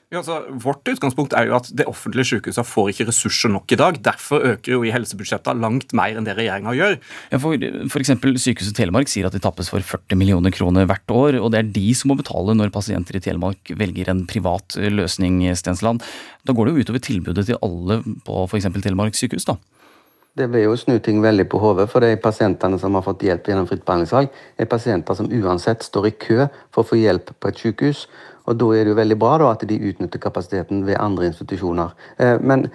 [0.07, 3.77] Ja, altså, vårt utgangspunkt er jo at det offentlige sykehuset får ikke ressurser nok i
[3.79, 3.97] dag.
[4.05, 6.95] Derfor øker jo i helsebudsjettet langt mer enn det regjeringa gjør.
[7.33, 11.11] Ja, for, for eksempel, Sykehuset Telemark sier at de tappes for 40 millioner kroner hvert
[11.11, 11.41] år.
[11.41, 15.41] Og det er de som må betale når pasienter i Telemark velger en privat løsning.
[15.59, 15.99] Stensland.
[16.47, 18.71] Da går det jo utover tilbudet til alle på f.eks.
[18.79, 19.49] Telemark sykehus?
[19.51, 19.59] da?
[20.37, 23.47] Det vil jo snu ting veldig på hodet, for de pasientene som har fått hjelp
[23.49, 24.29] gjennom fritt behandlingsvalg,
[24.61, 28.03] er pasienter som uansett står i kø for å få hjelp på et sykehus.
[28.45, 31.89] Og Da er det jo veldig bra da, at de utnytter kapasiteten ved andre institusjoner.
[32.19, 32.69] Eh, men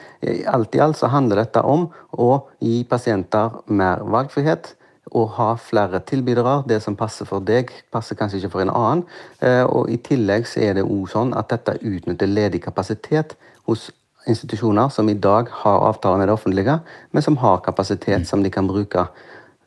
[0.46, 4.74] alt i alt så handler dette om å gi pasienter mer valgfrihet.
[5.12, 6.64] Og ha flere tilbydere.
[6.66, 9.06] Det som passer for deg, passer kanskje ikke for en annen.
[9.40, 13.90] Eh, og I tillegg så er det også sånn at dette utnytter ledig kapasitet hos
[14.26, 16.78] institusjoner som i dag har avtaler med det offentlige,
[17.10, 19.06] men som har kapasitet som de kan bruke.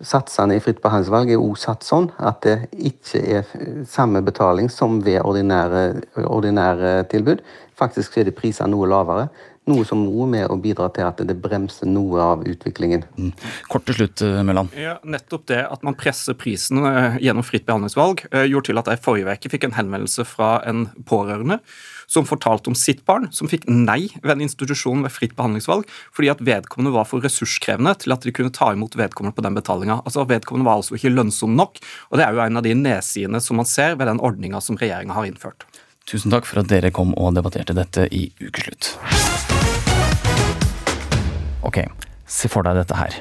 [0.04, 3.52] Satsene i fritt behandlingsvalg er også satt sånn at det ikke er
[3.88, 5.86] samme betaling som ved ordinære,
[6.28, 7.44] ordinære tilbud.
[7.80, 9.30] Faktisk er det priser noe lavere.
[9.66, 13.06] Noe som nå er med å bidra til at det bremser noe av utviklingen.
[13.18, 13.32] Mm.
[13.72, 14.76] Kort til slutt, eh, Mølland.
[14.78, 18.92] Ja, nettopp det at man presser prisen eh, gjennom fritt behandlingsvalg, eh, gjorde til at
[18.94, 21.60] jeg forrige uke fikk en henvendelse fra en pårørende
[22.06, 26.30] som fortalte om sitt barn, som fikk nei ved en institusjon ved fritt behandlingsvalg fordi
[26.30, 30.02] at vedkommende var for ressurskrevende til at de kunne ta imot vedkommende på den betalinga.
[30.06, 33.42] Altså, vedkommende var altså ikke lønnsom nok, og det er jo en av de nedsidene
[33.42, 35.66] som man ser ved den ordninga som regjeringa har innført.
[36.06, 38.92] Tusen takk for at dere kom og debatterte dette i Ukeslutt.
[41.66, 41.80] Ok,
[42.30, 43.16] se for deg dette her.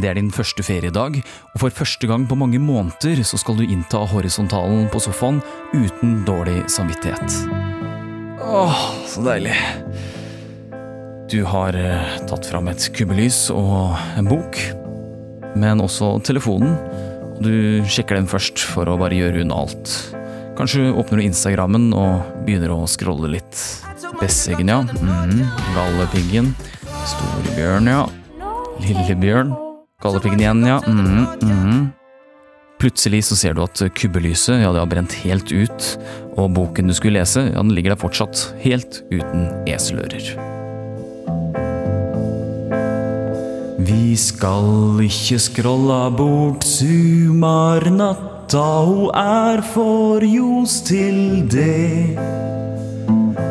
[0.00, 1.18] Det er din første feriedag,
[1.52, 5.42] og for første gang på mange måneder så skal du innta horisontalen på sofaen
[5.74, 7.36] uten dårlig samvittighet.
[8.40, 8.80] Åh,
[9.12, 9.52] så deilig.
[11.28, 14.56] Du har eh, tatt fram et kubbelys og en bok,
[15.60, 16.72] men også telefonen.
[17.44, 19.92] Du sjekker den først for å bare gjøre unna alt.
[20.58, 23.62] Kanskje åpner du Instagrammen og begynner å scrolle litt.
[24.20, 24.82] Besseggen, ja.
[24.82, 25.40] Mm,
[25.74, 26.52] Gallepiggen.
[27.08, 28.04] Storebjørn, ja.
[28.82, 29.54] Lillebjørn.
[30.04, 30.78] Gallepiggen igjen, ja.
[30.86, 31.82] Mm, mm.
[32.82, 35.92] Plutselig så ser du at kubbelyset ja, det har brent helt ut,
[36.34, 40.32] og boken du skulle lese, ja, den ligger der fortsatt, helt uten eselører.
[43.82, 46.66] Vi skal ikke skrolla bort
[48.48, 52.16] sumarnatta, ho er for ljos til det.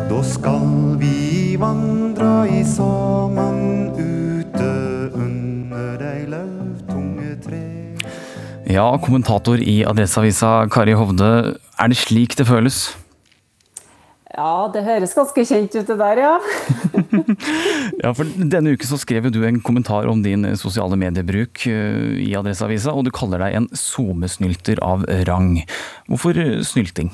[0.10, 7.96] Da skal vi vandra i saman ute under ei lauvtunge tre.
[8.68, 12.96] Ja, kommentator i Adresseavisa, Kari Hovde, er det slik det føles?
[14.32, 16.36] Ja, det høres ganske kjent ut det der, ja.
[18.02, 22.32] Ja, for Denne uke så skrev du en kommentar om din sosiale mediebruk eh, i
[22.40, 25.60] Adresseavisa, og du kaller deg en SoMe-snylter av rang.
[26.08, 27.12] Hvorfor eh, snylting?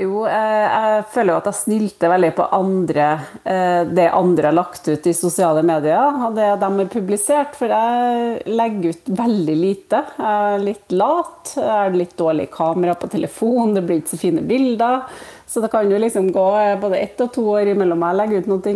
[0.00, 3.08] Jo, jeg, føler jo at jeg snylter veldig på andre,
[3.44, 7.52] eh, det andre har lagt ut i sosiale medier, og det de har publisert.
[7.58, 10.02] For jeg legger ut veldig lite.
[10.16, 14.22] Jeg er litt lat, jeg har litt dårlig kamera på telefon, det blir ikke så
[14.24, 15.04] fine bilder.
[15.50, 16.48] Så det kan jo liksom gå
[16.80, 18.74] både ett og to år imellom jeg legger ut noe.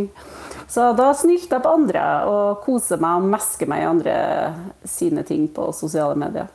[0.74, 4.14] Så da snylter jeg på andre og koser meg og mesker meg i andre
[4.88, 6.48] sine ting på sosiale medier.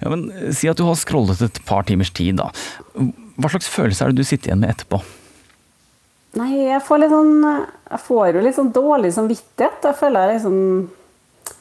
[0.00, 2.50] Ja, men eh, Si at du har scrollet et par timers tid, da.
[3.34, 5.00] Hva slags følelse er det du sitter igjen med etterpå?
[6.38, 9.86] Nei, jeg får litt sånn Jeg får jo litt sånn dårlig samvittighet.
[9.86, 10.58] Jeg føler jeg liksom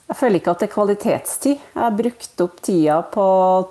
[0.09, 1.63] Jeg føler ikke at det er kvalitetstid.
[1.73, 3.25] Jeg har brukt opp tida på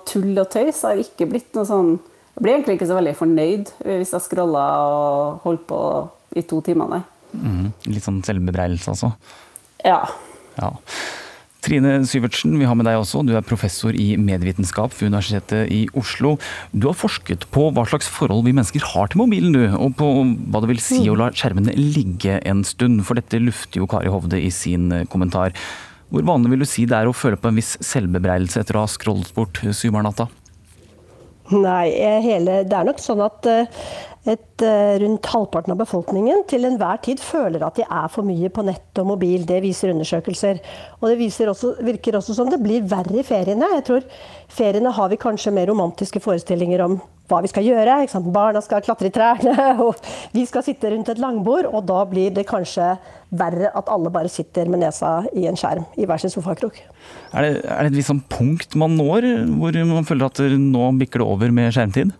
[0.09, 0.83] tull og tøys.
[0.83, 4.27] Jeg har ikke blitt noe sånn Jeg blir egentlig ikke så veldig fornøyd hvis jeg
[4.27, 5.81] scroller og holder på
[6.33, 7.03] i to timer, nei.
[7.33, 9.11] Mm, litt sånn selvbebreidelse, altså?
[9.85, 9.99] Ja.
[10.57, 10.71] Ja.
[11.63, 13.21] Trine Syvertsen, vi har med deg også.
[13.23, 16.35] Du er professor i medievitenskap ved Universitetet i Oslo.
[16.75, 19.63] Du har forsket på hva slags forhold vi mennesker har til mobilen, du.
[19.79, 20.09] Og på
[20.51, 23.05] hva det vil si å la skjermene ligge en stund.
[23.07, 25.55] For dette lufter jo Kari Hovde i sin eh, kommentar.
[26.11, 28.83] Hvor vanlig vil du si det er å føle på en viss selvbebreidelse etter å
[28.83, 30.27] ha scrollet bort sumarnatta?
[31.51, 33.87] Nei, eh, hele, det er nok sånn at eh,
[34.25, 38.47] et, eh, rundt halvparten av befolkningen til enhver tid føler at de er for mye
[38.49, 39.43] på nett og mobil.
[39.45, 40.61] Det viser undersøkelser.
[41.01, 43.67] Og det også, virker også som det blir verre i feriene.
[43.75, 44.03] Jeg tror
[44.47, 47.99] feriene har vi kanskje mer romantiske forestillinger om hva vi skal gjøre.
[48.31, 49.99] Barna skal klatre i trærne, og
[50.31, 51.67] vi skal sitte rundt et langbord.
[51.73, 52.95] Og da blir det kanskje
[53.33, 56.79] verre at alle bare sitter med nesa i en skjerm i hver sin sofakrok.
[57.33, 59.27] Er det, er det et visst sånn punkt man når,
[59.59, 62.13] hvor man føler at nå bikker det over med skjermtid?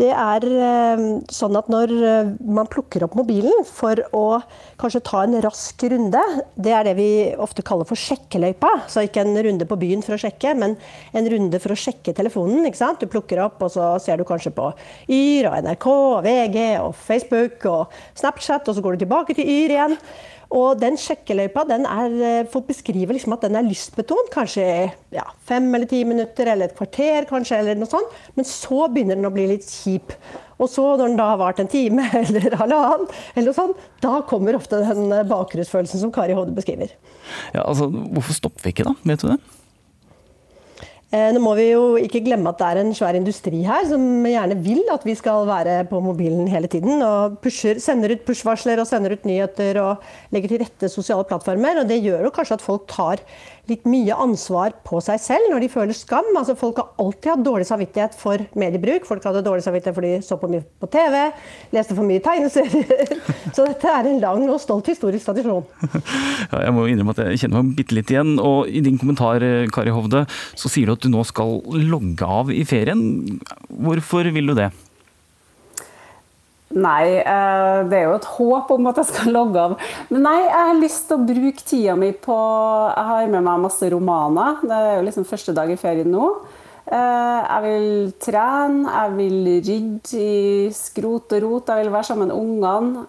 [0.00, 4.40] Det er eh, sånn at når eh, man plukker opp mobilen for å
[4.80, 6.22] kanskje ta en rask runde,
[6.56, 7.10] det er det vi
[7.40, 8.72] ofte kaller for sjekkeløypa.
[8.90, 10.78] Så ikke en runde på byen for å sjekke, men
[11.16, 12.64] en runde for å sjekke telefonen.
[12.68, 13.02] ikke sant?
[13.02, 14.70] Du plukker opp, og så ser du kanskje på
[15.12, 19.48] Yr og NRK og VG og Facebook og Snapchat, og så går du tilbake til
[19.48, 19.98] Yr igjen.
[20.50, 24.32] Og den sjekkeløypa den er, eh, folk beskriver liksom at den er lystbetont.
[24.34, 24.64] Kanskje
[25.14, 28.10] ja, fem eller ti minutter eller et kvarter, kanskje, eller noe sånt.
[28.34, 30.16] Men så begynner den å bli litt kjip.
[30.60, 34.18] Og så, når den da har vart en time eller halvannen, eller noe sånt, da
[34.26, 36.92] kommer ofte den eh, bakrusfølelsen som Kari Hovde beskriver.
[37.54, 38.96] Ja, altså, Hvorfor stopper vi ikke, da?
[39.06, 39.38] Vet du det?
[41.10, 44.02] Eh, nå må vi jo ikke glemme at det er en svær industri her som
[44.22, 47.02] gjerne vil at vi skal være på mobilen hele tiden.
[47.02, 51.82] Og pusher, sender ut push-varsler og sender ut nyheter og legger til rette sosiale plattformer.
[51.82, 53.24] Og det gjør jo kanskje at folk tar
[53.70, 56.28] litt mye ansvar på seg selv når de føler skam.
[56.38, 59.06] Altså Folk har alltid hatt dårlig samvittighet for mediebruk.
[59.08, 61.16] Folk hadde dårlig samvittighet fordi de så på mye på TV,
[61.76, 63.14] leste for mye tegneserier.
[63.56, 65.66] Så dette er en lang og stolt historisk tradisjon.
[66.50, 68.32] Ja, jeg må innrømme at jeg kjenner meg bitte litt igjen.
[68.42, 69.42] Og i din kommentar,
[69.74, 70.24] Kari Hovde,
[70.58, 73.02] så sier du at du nå skal logge av i ferien.
[73.70, 74.70] Hvorfor vil du det?
[76.70, 79.72] Nei, eh, det er jo et håp om at jeg skal logge av.
[80.12, 82.38] Men nei, jeg har lyst til å bruke tida mi på
[82.94, 84.62] Jeg har med meg masse romaner.
[84.62, 86.30] Det er jo liksom første dag i ferien nå.
[86.90, 87.90] Eh, jeg vil
[88.22, 93.04] trene, jeg vil rydde i skrot og rot, jeg vil være sammen med ungene.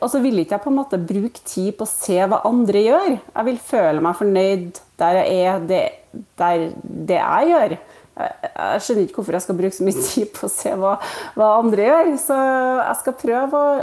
[0.00, 2.82] Og så vil ikke jeg på en måte bruke tid på å se hva andre
[2.82, 3.10] gjør.
[3.14, 5.84] Jeg vil føle meg fornøyd der jeg er, det,
[6.38, 7.78] der det jeg gjør
[8.14, 10.96] jeg skjønner ikke hvorfor jeg skal bruke så mye tid på å se hva,
[11.34, 12.10] hva andre gjør.
[12.22, 13.76] Så jeg skal prøve å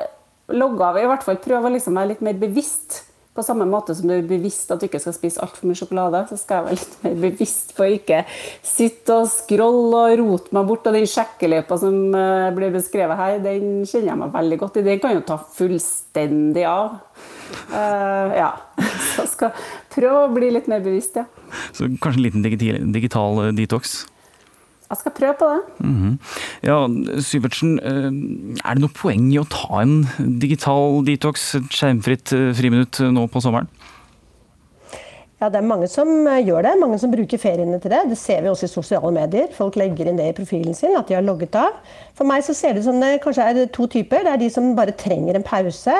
[0.56, 3.94] logge av, i hvert fall prøve å liksom være litt mer bevisst På samme måte
[3.96, 6.66] som du er bevisst at du ikke skal spise altfor mye sjokolade, så skal jeg
[6.66, 10.90] være litt mer bevisst på å ikke sitte og scrolle og rote meg bort.
[10.90, 14.86] Og den sjekkeløypa som blir ble beskrevet her, den kjenner jeg meg veldig godt i.
[14.90, 17.00] Den kan jo ta fullstendig av.
[17.72, 18.52] Uh, ja.
[19.14, 19.56] Så skal
[19.96, 21.28] prøve å bli litt mer bevisst, ja.
[21.72, 24.02] Så kanskje en liten digital, digital detox?
[24.92, 25.62] Jeg skal prøve på det.
[25.80, 26.18] Mm -hmm.
[26.64, 26.88] Ja,
[27.22, 27.80] Syvertsen,
[28.66, 30.08] er det noe poeng i å ta en
[30.40, 33.68] digital detox, et skjermfritt friminutt nå på sommeren?
[35.42, 36.80] Ja, Det er mange som gjør det.
[36.80, 38.02] Mange som bruker feriene til det.
[38.10, 39.48] Det ser vi også i sosiale medier.
[39.56, 41.80] Folk legger inn det i profilen sin, at de har logget av.
[42.14, 44.22] For meg så ser det ut som det kanskje er to typer.
[44.22, 45.96] Det er de som bare trenger en pause,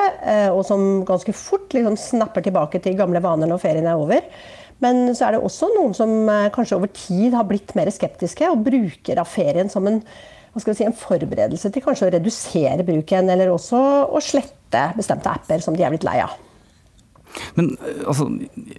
[0.54, 4.22] og som ganske fort liksom snapper tilbake til gamle vaner når ferien er over.
[4.82, 8.48] Men så er det også noen som eh, kanskje over tid har blitt mer skeptiske
[8.50, 10.00] og bruker av ferien som en,
[10.58, 15.76] si, en forberedelse til kanskje å redusere bruken, eller også å slette bestemte apper som
[15.76, 16.34] de er blitt lei av.
[17.56, 18.26] Men eh, altså,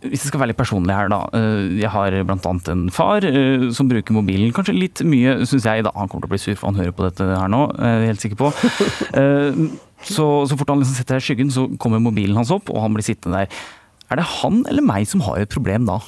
[0.03, 1.23] hvis jeg skal være litt personlig her, da.
[1.39, 2.57] Eh, jeg har bl.a.
[2.75, 3.25] en far
[3.73, 5.87] som bruker mobilen kanskje litt mye, syns jeg.
[5.87, 7.97] da Han kommer til å bli sur for han hører på dette her nå, er
[8.01, 8.53] jeg helt sikker på.
[10.03, 12.81] Så, så fort han liksom setter seg i skyggen, så kommer mobilen hans opp, og
[12.83, 13.61] han blir sittende der.
[14.11, 16.01] Er det han eller meg som har et problem da?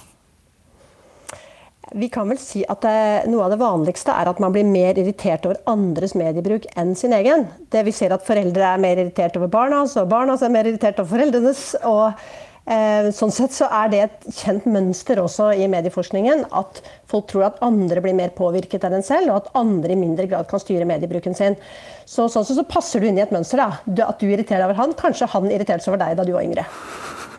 [1.94, 4.98] Vi kan vel si at det, Noe av det vanligste er at man blir mer
[4.98, 7.46] irritert over andres mediebruk enn sin egen.
[7.72, 11.00] Det Vi ser at foreldre er mer irritert over barna, og barna er mer irritert
[11.00, 11.62] over foreldrenes.
[11.86, 12.18] og
[12.66, 16.82] eh, Sånn sett så er det et kjent mønster også i medieforskningen at
[17.12, 20.26] folk tror at andre blir mer påvirket enn en selv, og at andre i mindre
[20.32, 21.60] grad kan styre mediebruken sin.
[22.04, 23.62] Så Sånn sett så passer du inn i et mønster.
[23.62, 24.10] da.
[24.10, 26.50] At du irriterer deg over han, kanskje han irriterte seg over deg da du var
[26.50, 26.66] yngre.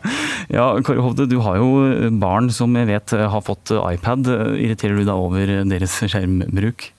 [0.57, 4.29] Ja, Kari Hovde, du har jo barn som jeg vet har fått iPad.
[4.55, 6.91] Irriterer du deg over deres skjermbruk?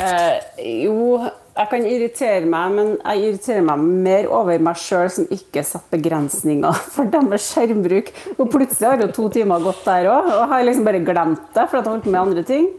[0.00, 0.36] Eh,
[0.84, 1.20] jo,
[1.52, 5.98] jeg kan irritere meg, men jeg irriterer meg mer over meg sjøl som ikke setter
[5.98, 8.12] begrensninger for deres skjermbruk.
[8.38, 11.66] Og plutselig har jo to timer gått der òg, og har liksom bare glemt det
[11.66, 12.70] for at jeg har holdt på med andre ting.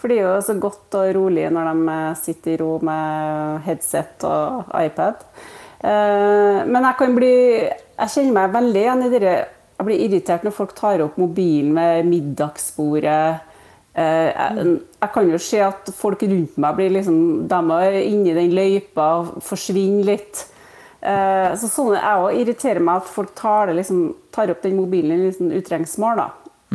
[0.00, 4.24] For det er jo så godt og rolig når de sitter i ro med headset
[4.24, 5.20] og iPad.
[5.80, 7.34] Eh, men jeg kan bli
[8.00, 11.74] Jeg kjenner meg veldig igjen i det Jeg blir irritert når folk tar opp mobilen
[11.76, 13.46] ved middagsbordet.
[13.90, 18.54] Eh, jeg, kan jo se at folk rundt meg blir liksom De er inni den
[18.54, 20.46] løypa og forsvinner litt.
[21.00, 25.16] Eh, så sånne, Jeg òg irriterer meg at folk tar, liksom, tar opp den mobilen
[25.16, 26.26] i liten utrengsmål.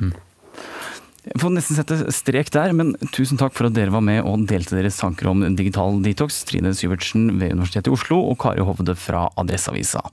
[0.02, 0.14] Mm.
[1.26, 4.46] Jeg får nesten sette strek der, men tusen takk for at dere var med og
[4.50, 6.44] delte deres tanker om digital detox.
[6.46, 10.04] Trine Syvertsen ved Universitetet i Oslo og Kari Hovde fra Adresseavisa.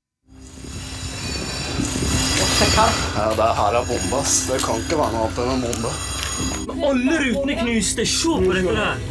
[2.62, 4.35] Ja, det her er bombe, ass.
[4.46, 5.90] Det kan ikke være noe annet enn en bombe.
[6.87, 8.07] Alle rutene knuste!
[8.07, 9.03] Se på dette der!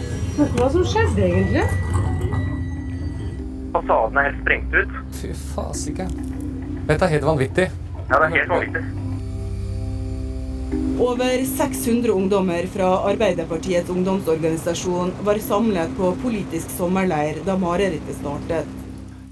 [0.56, 1.66] Hva som skjedde egentlig?
[3.76, 4.98] Fasaden er helt sprengt ut.
[5.20, 6.16] Fy fasiken.
[6.88, 7.68] Dette er helt vanvittig.
[8.08, 8.84] Ja, det er helt vanvittig.
[11.02, 18.81] Over 600 ungdommer fra Arbeiderpartiets ungdomsorganisasjon var samlet på politisk sommerleir da marerittet startet.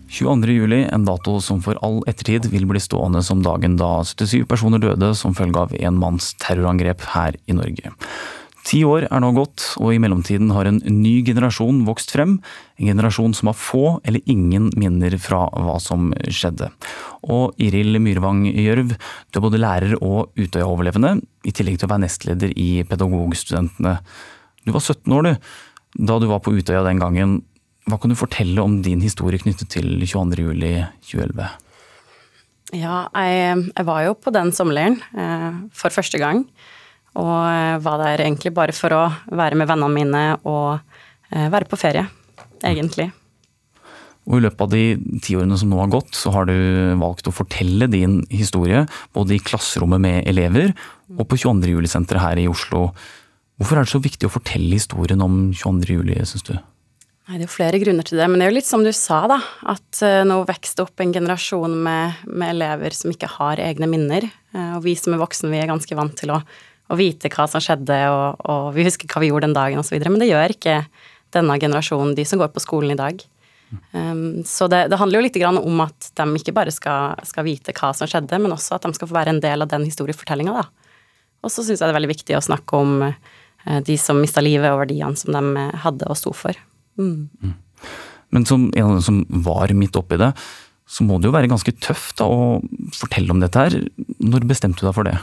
[0.10, 4.82] 22.07, en dato som for all ettertid vil bli stående som dagen da 77 personer
[4.82, 7.94] døde som følge av en manns terrorangrep her i Norge.
[8.70, 12.36] Ti år er nå gått, og i mellomtiden har en ny generasjon vokst frem.
[12.78, 16.68] En generasjon som har få eller ingen minner fra hva som skjedde.
[17.32, 21.16] Og Iril Myrvang Gjørv, du er både lærer og Utøya-overlevende,
[21.48, 23.96] i tillegg til å være nestleder i Pedagogstudentene.
[24.68, 25.50] Du var 17 år, du,
[26.12, 27.40] da du var på Utøya den gangen.
[27.90, 31.48] Hva kan du fortelle om din historie knyttet til 22.07.2011?
[32.78, 36.44] Ja, jeg, jeg, var jo på den sommerleiren eh, for første gang.
[37.18, 40.78] Og eh, var der egentlig bare for å være med vennene mine og
[41.34, 42.06] eh, være på ferie,
[42.62, 43.10] egentlig.
[44.30, 44.84] Og I løpet av de
[45.26, 46.54] ti årene som nå har gått, så har du
[47.02, 48.84] valgt å fortelle din historie,
[49.18, 50.76] både i klasserommet med elever
[51.16, 51.72] og på 22.
[51.74, 52.92] juli-senteret her i Oslo.
[53.58, 55.96] Hvorfor er det så viktig å fortelle historien om 22.
[55.98, 56.60] juli, syns du?
[57.30, 58.90] Nei, Det er jo flere grunner til det, men det er jo litt som du
[58.96, 59.38] sa, da.
[59.70, 64.26] At uh, nå vokste opp en generasjon med, med, elever som ikke har egne minner.
[64.56, 66.42] Uh, og vi som er voksne, vi er ganske vant til å
[66.90, 69.98] å vite hva som skjedde, og, og vi husker hva vi gjorde den dagen osv.
[70.02, 70.78] Men det gjør ikke
[71.36, 73.22] denne generasjonen, de som går på skolen i dag.
[73.94, 77.76] Um, så det, det, handler jo litt om at de ikke bare skal, skal, vite
[77.78, 80.64] hva som skjedde, men også at de skal få være en del av den historiefortellinga,
[80.64, 80.96] da.
[81.46, 84.42] Og så syns jeg det er veldig viktig å snakke om uh, de som mista
[84.42, 86.58] livet, og verdiene som de hadde og sto for.
[87.00, 87.56] Mm.
[88.36, 90.34] Men som en av dem som var midt oppi det,
[90.90, 92.60] så må det jo være ganske tøft da, å
[92.98, 93.78] fortelle om dette her.
[94.22, 95.18] Når bestemte du deg for det?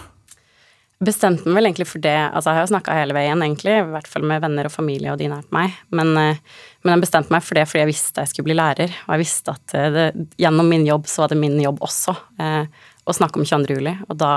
[1.03, 3.89] bestemte meg vel egentlig for det Altså, jeg har jo snakka hele veien, egentlig, i
[3.93, 6.39] hvert fall med venner og familie og de nært meg, men, eh,
[6.83, 9.25] men, jeg bestemte meg for det fordi jeg visste jeg skulle bli lærer, og jeg
[9.25, 10.07] visste at eh, det,
[10.41, 12.65] gjennom min jobb så var det min jobb også eh,
[13.07, 13.77] å snakke om 22.
[13.77, 14.33] juli, og da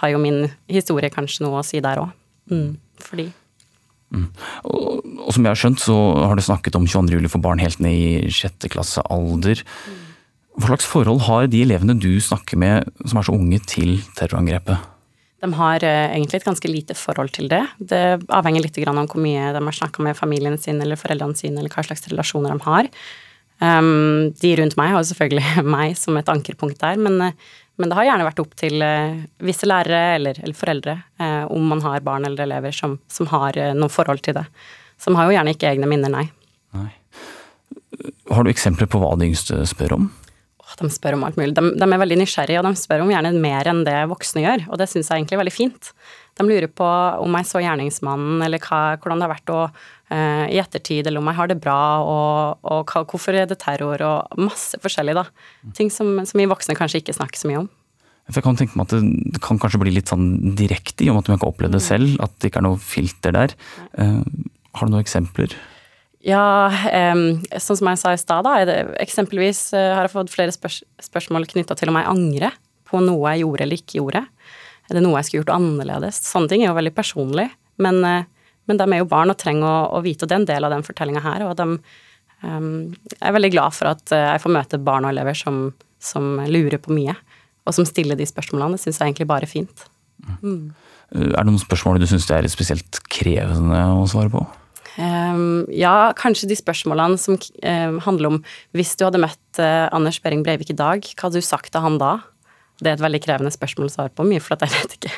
[0.00, 2.14] har jo min historie kanskje noe å si der òg.
[2.52, 3.30] Mm, fordi
[4.14, 7.16] Og, og som jeg har skjønt, så har du snakket om 22.
[7.16, 9.62] juli for barn helt ned i sjette klasse alder.
[10.56, 14.92] Hva slags forhold har de elevene du snakker med som er så unge til terrorangrepet?
[15.44, 17.62] de har eh, egentlig et ganske lite forhold til det.
[17.78, 18.02] Det
[18.32, 21.72] avhenger litt om hvor mye de har snakka med familien sin eller foreldrene sine, eller
[21.72, 22.90] hva slags relasjoner de har.
[23.56, 27.98] Um, de rundt meg har selvfølgelig meg som et ankerpunkt der, men, eh, men det
[27.98, 32.04] har gjerne vært opp til uh, visse lærere eller, eller foreldre uh, om man har
[32.06, 34.46] barn eller elever som, som har uh, noe forhold til det.
[35.00, 36.28] Som har jo gjerne ikke egne minner, nei.
[38.32, 40.06] Har du eksempler på hva de yngste spør om?
[40.76, 41.54] De spør om alt mulig.
[41.56, 44.66] De, de, er veldig nysgjerrige, og de spør om gjerne mer enn det voksne gjør,
[44.68, 45.92] og det syns jeg egentlig er veldig fint.
[46.36, 46.88] De lurer på
[47.22, 49.60] om jeg så gjerningsmannen, eller hva, hvordan det har vært å,
[50.06, 54.38] i ettertid, eller om jeg har det bra, og, og hvorfor er det terror, og
[54.38, 55.24] masse forskjellig, da.
[55.74, 57.66] Ting som, som vi voksne kanskje ikke snakker så mye om.
[58.26, 61.16] For jeg kan tenke meg at det kan kanskje bli litt sånn direkte, i og
[61.16, 63.54] med at du ikke har opplevd det selv, at det ikke er noe filter der.
[63.94, 64.22] Uh,
[64.74, 65.54] har du noen eksempler?
[66.26, 66.66] Ja,
[67.14, 70.80] um, sånn som jeg sa i stad, da, eksempelvis uh, har jeg fått flere spørs
[71.06, 74.24] spørsmål knytta til om jeg angrer på noe jeg gjorde eller ikke gjorde.
[74.90, 76.18] Er det noe jeg skulle gjort annerledes?
[76.26, 77.46] Sånne ting er jo veldig personlig,
[77.78, 78.26] men, uh,
[78.66, 80.68] men de er jo barn og trenger å, å vite, og det er en del
[80.68, 81.46] av den fortellinga her.
[81.46, 81.68] Og de
[82.42, 82.68] um,
[83.12, 85.70] jeg er veldig glad for at uh, jeg får møte barn og elever som,
[86.02, 87.16] som, lurer på mye,
[87.66, 88.76] og som stiller de spørsmålene.
[88.76, 89.88] Det syns jeg egentlig bare er fint.
[90.42, 90.74] Mm.
[91.14, 94.42] Er det noen spørsmål du syns er spesielt krevende å svare på?
[94.96, 98.38] Um, ja, kanskje de spørsmålene som um, handler om
[98.76, 101.84] hvis du hadde møtt uh, Anders Behring Breivik i dag, hva hadde du sagt til
[101.84, 102.14] han da?
[102.80, 105.12] Det er et veldig krevende spørsmål å svare på, mye for at jeg vet ikke.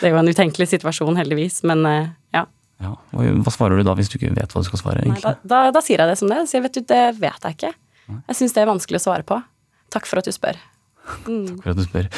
[0.00, 2.46] Det er jo en utenkelig situasjon, heldigvis, men uh, ja.
[2.82, 2.92] Ja.
[3.12, 5.04] Hva svarer du da, hvis du ikke vet hva du skal svare?
[5.08, 6.44] Nei, da, da, da, sier jeg det som det.
[6.52, 7.72] Jeg vet du, det vet jeg ikke.
[8.14, 9.40] Jeg syns det er vanskelig å svare på.
[9.92, 10.60] Takk for at du spør.
[11.26, 11.58] Mm.
[11.58, 12.08] Takk for at du spør.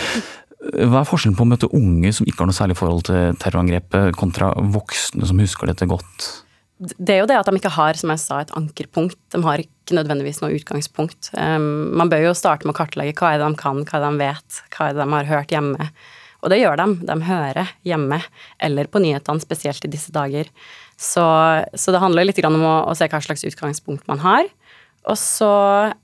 [0.60, 4.12] Hva er forskjellen på å møte unge som ikke har noe særlig forhold til terrorangrepet,
[4.20, 6.28] kontra voksne som husker dette godt?
[6.80, 9.18] det er jo det at de ikke har, som jeg sa, et ankerpunkt.
[9.34, 11.28] De har ikke nødvendigvis noe utgangspunkt.
[11.36, 14.04] Um, man bør jo starte med å kartlegge hva er det de kan, hva er
[14.06, 15.90] det de vet, hva er det de har hørt hjemme.
[16.40, 16.86] Og det gjør de.
[17.08, 18.20] De hører hjemme,
[18.62, 20.48] eller på nyhetene, spesielt i disse dager.
[21.00, 21.24] Så,
[21.74, 24.48] så det handler litt om å, å, se hva slags utgangspunkt man har.
[25.08, 25.52] Og så,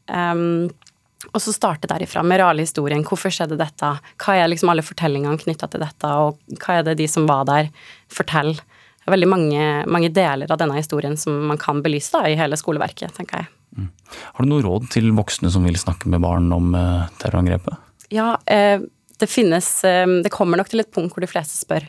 [0.08, 0.68] um,
[1.32, 3.04] og så starte derifra med realhistorien.
[3.04, 3.92] Hvorfor skjedde dette?
[4.22, 7.44] Hva er liksom alle fortellingene knytta til dette, og hva er det de som var
[7.48, 7.72] der,
[8.12, 8.60] forteller?
[9.06, 12.34] det er veldig mange, mange, deler av denne historien som man kan belyse da, i
[12.34, 13.46] hele skoleverket, tenker jeg.
[13.78, 13.90] Mm.
[14.34, 17.78] Har du noe råd til voksne som vil snakke med barn om eh, terrorangrepet?
[18.10, 18.82] Ja, eh,
[19.20, 21.86] det finnes eh, Det kommer nok til et punkt hvor de fleste spør.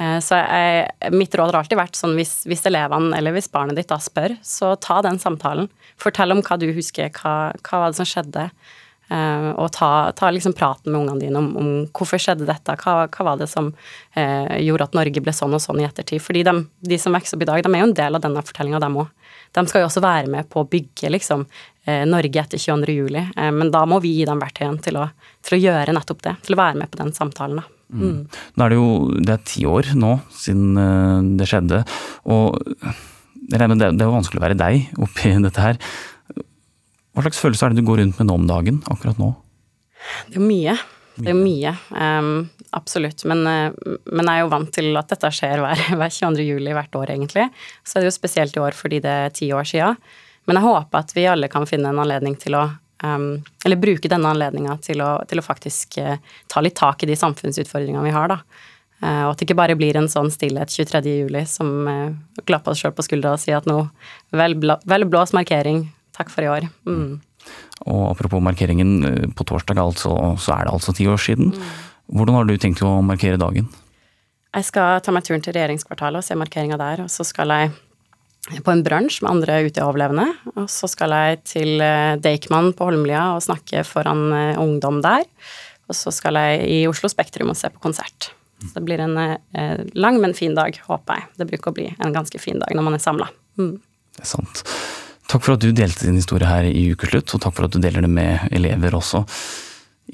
[0.00, 3.78] Eh, så jeg, mitt råd har alltid vært sånn hvis, hvis elevene eller hvis barnet
[3.78, 5.68] ditt da spør, så ta den samtalen.
[6.00, 8.48] Fortell om hva du husker, hva, hva var det som skjedde.
[9.12, 12.94] Uh, og ta, ta liksom praten med ungene dine om, om, hvorfor skjedde dette, hva,
[13.12, 13.66] hva var det som
[14.16, 16.22] eh, gjorde at Norge ble sånn og sånn i ettertid.
[16.24, 16.54] Fordi de,
[16.88, 18.96] de som vokser opp i dag, de er jo en del av denne fortellinga, dem
[19.02, 19.10] òg.
[19.52, 22.96] De skal jo også være med på å bygge liksom, uh, Norge etter 22.
[22.96, 24.98] juli, men da må vi gi dem verktøyene til
[25.42, 26.36] til å gjøre nettopp det.
[26.46, 27.60] Til å være med på den samtalen.
[27.60, 27.64] da.
[27.92, 28.02] Mm.
[28.02, 28.20] Mm.
[28.62, 28.90] Er det jo
[29.20, 31.82] det er ti år nå siden det skjedde,
[32.24, 32.56] og
[33.42, 35.80] det er jo vanskelig å være deg oppi dette her.
[37.12, 39.34] Hva slags følelse er det du går rundt med nå om dagen, akkurat nå?
[40.30, 40.76] Det er jo mye.
[41.18, 41.72] Det er mye.
[41.92, 42.30] Um,
[42.76, 43.24] absolutt.
[43.28, 46.46] Men, uh, men, jeg er jo vant til at dette skjer hver, hver 22.
[46.46, 47.48] juli hvert år, egentlig.
[47.84, 49.92] Så er det jo spesielt i år fordi det er ti år sia.
[50.48, 52.64] Men jeg håper at vi alle kan finne en anledning til å
[53.06, 56.16] um, Eller bruke denne anledninga til, til, å faktisk uh,
[56.50, 58.40] ta litt tak i de samfunnsutfordringene vi har, da.
[59.02, 61.02] Uh, og at det ikke bare blir en sånn stillhet 23.
[61.22, 63.80] juli som uh, klapper oss sjøl på skuldra og sier at nå
[64.34, 66.68] vel, vel blås markering, Takk for i år.
[66.86, 67.20] Mm.
[67.90, 71.52] Og apropos markeringen, eh, på torsdag altså, så er det altså ti år siden.
[71.56, 71.72] Mm.
[72.12, 73.70] Hvordan har du tenkt å markere dagen?
[74.52, 77.06] Jeg skal ta meg turen til regjeringskvartalet og se markeringa der.
[77.06, 77.72] Og så skal jeg
[78.66, 80.26] på en brunsj med andre ute-overlevende.
[80.56, 85.24] Og så skal jeg til eh, Deichman på Holmlia og snakke foran eh, ungdom der.
[85.88, 88.32] Og så skal jeg i Oslo Spektrum og se på konsert.
[88.62, 91.28] Så det blir en eh, lang, men fin dag, håper jeg.
[91.40, 93.32] Det bruker å bli en ganske fin dag når man er samla.
[93.56, 93.76] Mm.
[94.12, 94.64] Det er sant.
[95.32, 97.80] Takk for at du delte din historie her i Ukeslutt, og takk for at du
[97.80, 99.24] deler det med elever også.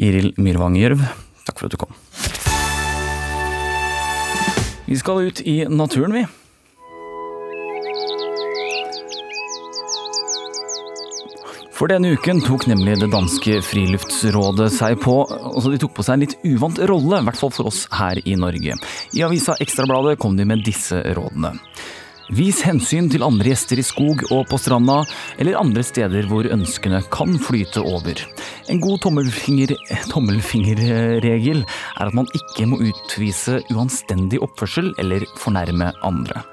[0.05, 1.03] Iril Myrvang Gjørv,
[1.49, 1.97] takk for at du kom.
[4.89, 6.27] Vi skal ut i naturen, vi.
[11.79, 16.17] For denne uken tok nemlig det danske friluftsrådet seg på altså De tok på seg
[16.17, 18.75] en litt uvant rolle, i hvert fall for oss her i Norge.
[19.15, 21.53] I avisa Ekstrabladet kom de med disse rådene.
[22.29, 24.99] Vis hensyn til andre gjester i skog og på stranda,
[25.41, 28.21] eller andre steder hvor ønskene kan flyte over.
[28.69, 29.73] En god tommelfinger,
[30.13, 36.45] tommelfingerregel er at man ikke må utvise uanstendig oppførsel eller fornærme andre.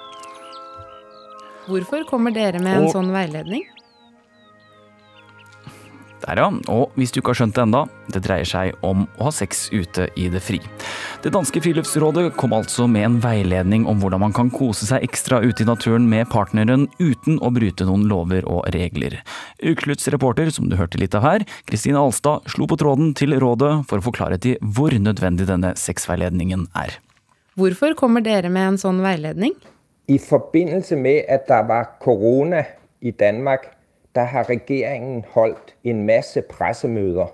[1.68, 3.66] Hvorfor kommer dere med en Og- sånn veiledning?
[6.26, 9.28] Der ja, og hvis du ikke har skjønt det enda, det dreier seg om å
[9.28, 10.58] ha sex ute i det fri.
[11.22, 15.44] Det danske friluftsrådet kom altså med en veiledning om hvordan man kan kose seg ekstra
[15.46, 19.20] ute i naturen med partneren uten å bryte noen lover og regler.
[19.62, 23.76] Ukeslutts reporter, som du hørte litt av her, Kristine Alstad, slo på tråden til rådet
[23.90, 26.98] for å få klarhet i hvor nødvendig denne sexveiledningen er.
[27.56, 29.54] Hvorfor kommer dere med en sånn veiledning?
[30.10, 32.66] I forbindelse med at der var korona
[33.06, 33.70] i Danmark,
[34.16, 37.28] der har regeringen holdt en masse pressemøder.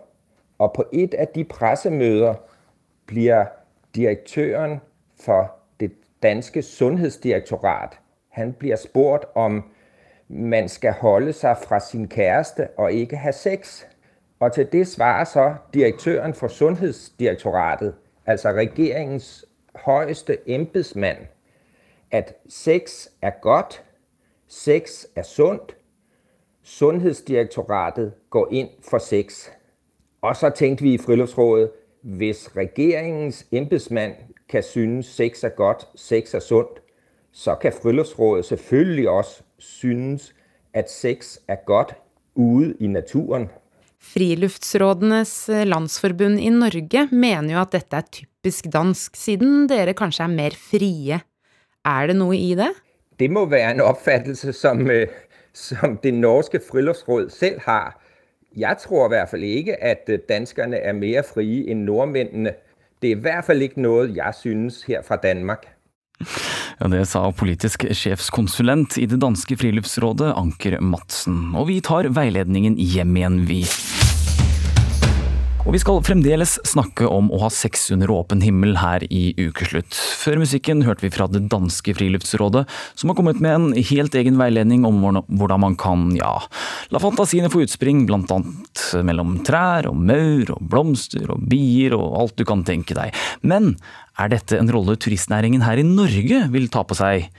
[0.58, 2.34] Og på et av de pressemøder
[3.06, 3.44] blir
[3.96, 4.82] direktøren
[5.20, 5.92] for det
[6.24, 9.64] danske sundhedsdirektorat, han blir spurgt om
[10.30, 13.84] man skal holde seg fra sin kæreste og ikke ha sex.
[14.40, 21.18] Og til det svarer så direktøren for Sundhedsdirektoratet, altså regeringens højeste embetsmann,
[22.12, 23.84] at sex er godt,
[24.48, 25.76] sex er sundt,
[26.64, 29.48] Sundhedsdirektoratet går ind for sex.
[30.22, 34.14] Og så tænkte vi i Friluftsrådet, hvis regeringens embedsmand
[34.50, 36.82] kan synes, sex er godt, sex er sundt,
[37.32, 40.34] så kan Friluftsrådet selvfølgelig også synes,
[40.74, 41.96] at sex er godt
[42.36, 43.50] ude i naturen.
[44.02, 50.34] Friluftsrådenes landsforbund i Norge mener jo at dette er typisk dansk, siden dere kanskje er
[50.34, 51.22] mer frie.
[51.86, 52.72] Er det noe i det?
[53.20, 55.08] Det må være en oppfattelse som, øh,
[55.54, 57.98] som det norske friluftsråd selv har.
[58.58, 62.54] Jeg tror i hvert fall ikke, at øh, danskerne er mer frie enn nordmennene.
[63.02, 65.70] Det er i hvert fall ikke noe jeg synes her fra Danmark.
[66.82, 71.56] Ja, Det sa politisk sjefskonsulent i det danske friluftsrådet, Anker Madsen.
[71.56, 73.64] Og vi tar veiledningen hjem igjen, vi.
[75.62, 79.94] Og vi skal fremdeles snakke om å ha sex under åpen himmel her i Ukeslutt.
[79.94, 82.64] Før musikken hørte vi fra det danske friluftsrådet,
[82.98, 86.34] som har kommet med en helt egen veiledning om hvordan man kan, ja,
[86.90, 92.18] la fantasiene få utspring, blant annet mellom trær og maur og blomster og bier og
[92.24, 93.14] alt du kan tenke deg.
[93.46, 93.76] Men
[94.18, 97.30] er dette en rolle turistnæringen her i Norge vil ta på seg?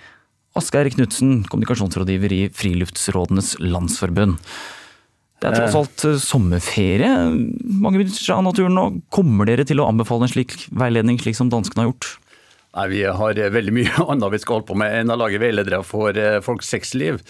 [0.55, 4.39] Asgeir Knutsen, kommunikasjonsrådgiver i Friluftsrådenes Landsforbund.
[5.43, 7.13] Det er tross alt eh, sommerferie.
[7.83, 8.85] Mange minutter av naturen nå.
[9.15, 12.13] Kommer dere til å anbefale en slik veiledning, slik som danskene har gjort?
[12.73, 15.41] Nei, Vi har eh, veldig mye annet vi skal holde på med enn å lage
[15.43, 17.21] veiledere for eh, folks sexliv.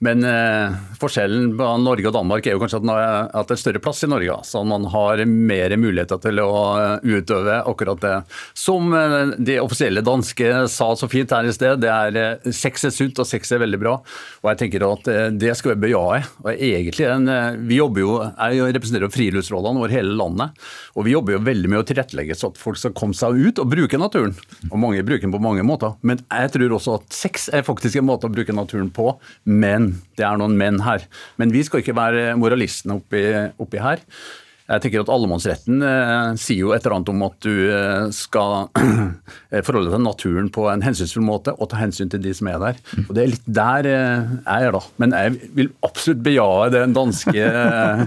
[0.00, 3.82] Men eh, forskjellen på Norge og Danmark er jo kanskje at, at det er større
[3.84, 4.38] plass i Norge.
[4.48, 8.14] Så man har mer muligheter til å eh, utøve akkurat det.
[8.56, 12.88] Som eh, de offisielle danske sa så fint her i sted, det er eh, sex
[12.88, 13.98] er sunt og sex er veldig bra.
[14.40, 16.22] Og jeg tenker at det skal vi bejae.
[16.46, 17.28] Og egentlig en,
[17.68, 20.56] vi jobber jo, Jeg representerer jo friluftsrådene over hele landet.
[20.96, 23.60] Og vi jobber jo veldig med å tilrettelegge så at folk skal komme seg ut
[23.60, 24.32] og bruke naturen.
[24.70, 25.92] Og mange bruker den på mange måter.
[26.00, 29.12] Men jeg tror også at sex er faktisk en måte å bruke naturen på.
[29.44, 31.06] Men det er noen menn her.
[31.40, 33.24] Men vi skal ikke være moralistene oppi,
[33.60, 34.04] oppi her.
[34.70, 38.68] Jeg tenker at Allemannsretten eh, sier jo et eller annet om at du eh, skal
[39.50, 42.52] eh, forholde deg til naturen på en hensynsfull måte, og ta hensyn til de som
[42.52, 42.78] er der.
[43.08, 44.82] Og Det er litt der eh, jeg er, da.
[45.02, 48.04] Men jeg vil absolutt bejae den danske, eh,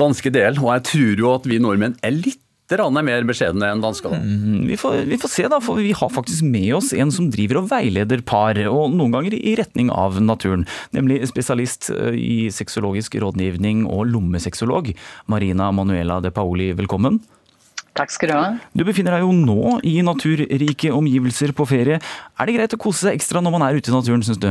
[0.00, 0.60] danske delen.
[0.60, 2.41] Og jeg tror jo at vi nordmenn er litt
[2.72, 4.18] grann mer beskjedne enn danskene.
[4.22, 7.28] Mm, Vi får, vi får se, da, for vi har faktisk med oss en som
[7.32, 10.64] driver og veileder par, og noen ganger i retning av naturen.
[10.96, 14.92] Nemlig spesialist eh, i sexologisk rådgivning og lommesexolog.
[15.32, 17.20] Marina Manuela de Paoli, velkommen.
[17.92, 18.44] Takk skal du ha.
[18.72, 21.98] Du befinner deg jo nå i naturrike omgivelser på ferie.
[22.40, 24.48] Er det greit å kose seg ekstra når man er ute i naturen, syns du?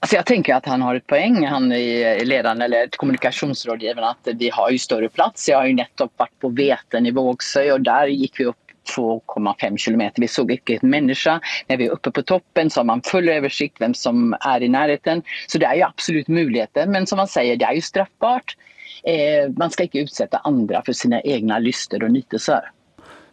[0.00, 4.48] Altså, jeg tenker at han har et poeng, han i lederen eller kommunikasjonsrådgiveren, at vi
[4.48, 5.44] har jo større plass.
[5.50, 9.76] Jeg har jo nettopp vært på Veten i Vågsøy, og der gikk vi opp 2,5
[9.76, 10.02] km.
[10.16, 11.36] Vi så ikke et menneske.
[11.68, 14.72] Når vi er oppe på toppen, så har man full oversikt hvem som er i
[14.72, 15.20] nærheten.
[15.52, 16.88] Så det er jo absolutt muligheter.
[16.88, 18.56] Men som han sier, det er jo straffbart.
[19.04, 22.72] Eh, man skal ikke utsette andre for sine egne lyster og nytelser.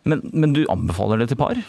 [0.07, 1.59] Men, men du anbefaler det til par?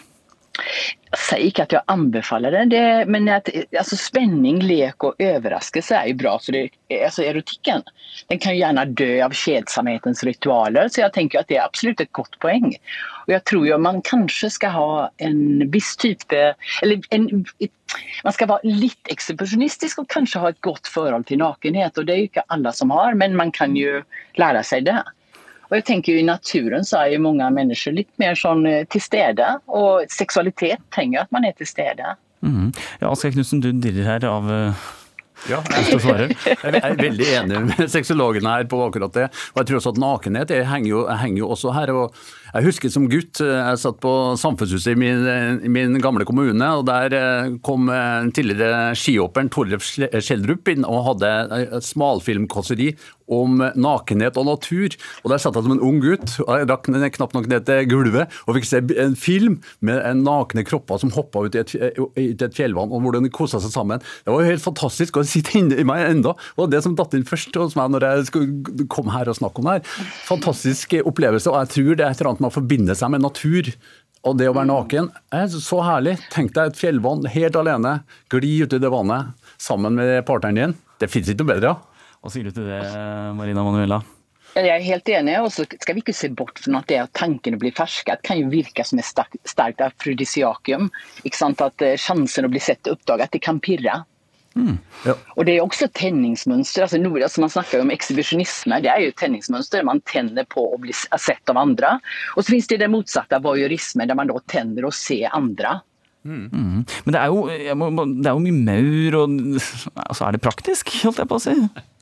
[1.09, 5.97] Jeg sier ikke at jeg anbefaler det, det men at, altså, spenning, lek og overraskelse
[5.97, 6.35] er jo bra.
[6.43, 7.87] Så det, altså, erotikken
[8.29, 12.03] den kan jo gjerne dø av kjedsomhetens ritualer, så jeg tenker at det er absolutt
[12.03, 12.73] et godt poeng.
[13.27, 14.89] Og jeg tror jo man kanskje skal ha
[15.25, 16.43] en viss type
[16.83, 17.47] eller en,
[18.25, 21.97] Man skal være litt ekshibisjonistisk og kanskje ha et godt forhold til nakenhet.
[21.97, 24.03] og Det er jo ikke alle som har, men man kan jo
[24.37, 24.99] lære seg det.
[25.69, 28.85] Og jeg tenker jo I naturen så er jo mange mennesker litt mer sånn eh,
[28.93, 29.57] til stede.
[29.69, 32.15] Og seksualitet trenger at man er til stede.
[32.45, 32.71] Mm.
[33.03, 34.87] Ja, Asgeir Knutsen, du dirrer her av eh,
[35.49, 35.61] Ja.
[35.71, 39.29] Jeg er veldig enig med sexologene her på akkurat det.
[39.53, 41.93] Og jeg tror også at nakenhet det henger jo, henger jo også her.
[41.95, 42.17] og
[42.55, 46.89] Jeg husker som gutt, eh, jeg satt på Samfunnshuset i min, min gamle kommune, og
[46.89, 47.93] der kom
[48.35, 52.95] tidligere skihopperen Torleif Schjelderup inn og hadde smalfilmkåseri
[53.29, 54.97] om nakenhet og natur.
[55.23, 57.87] Og Der satt jeg som en ung gutt, og jeg rakk knapt nok ned til
[57.91, 61.75] gulvet, og fikk se en film med en nakne kropper som hoppa ut i et,
[62.17, 64.03] et fjellvann, og hvordan de kosa seg sammen.
[64.25, 66.35] Det var jo helt fantastisk, og det sitter inni meg enda.
[66.57, 69.63] Og det som datt inn først hos meg når jeg skulle komme her og snakke
[69.63, 72.59] om det her, fantastisk opplevelse, og jeg tror det er et eller annet med å
[72.59, 73.73] forbinde seg med natur.
[74.27, 76.17] Og det å være naken er så herlig.
[76.35, 78.01] Tenk deg et fjellvann helt alene.
[78.33, 79.31] Gli uti det vannet
[79.63, 80.75] sammen med partneren din.
[80.99, 81.77] Det fins ikke noe bedre.
[82.23, 82.81] Hva sier du til det,
[83.39, 84.03] Marina Manuela?
[84.57, 87.13] Jeg er helt enig, og så skal vi ikke se bort fra at det at
[87.15, 88.17] tankene blir ferske.
[88.17, 90.89] Det kan jo virke som et sterkt, sterkt afrodisiakum.
[91.29, 94.01] At eh, Sjansen å bli sett og oppdaget, det kan pirre.
[95.37, 96.87] Og det er også tenningsmønster.
[96.87, 98.81] Altså, noe, altså man snakker jo om ekshibisjonisme.
[98.83, 99.87] Det er jo tenningsmønster.
[99.87, 101.99] Man tenner på å bli sett av andre.
[102.35, 105.79] Og så finnes det det motsatte, av voyeurisme, der man da tenner å se andre.
[106.29, 106.85] Mhm.
[107.07, 109.37] Men det er, jo, må- det er jo mye maur, og
[110.09, 111.55] altså, er det praktisk, holdt jeg på å si?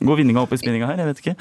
[0.05, 0.97] Går vinninga opp i spinninga her?
[1.03, 1.37] Jeg vet ikke.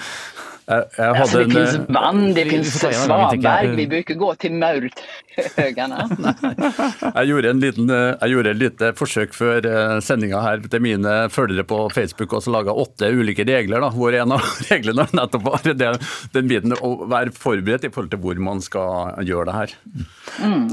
[0.66, 3.76] Altså, det finnes vann, det finnes svaberg.
[3.78, 6.08] Vi bør ikke gå til maurhøgene.
[7.20, 10.84] Jeg gjorde, en liten, eh, jeg gjorde et lite forsøk før eh, sendinga her til
[10.84, 13.84] mine følgere på Facebook og så laga åtte ulike regler.
[13.84, 15.92] Da, hvor en av reglene nettopp var det,
[16.36, 19.76] den biten å være forberedt i forhold til hvor man skal gjøre det her.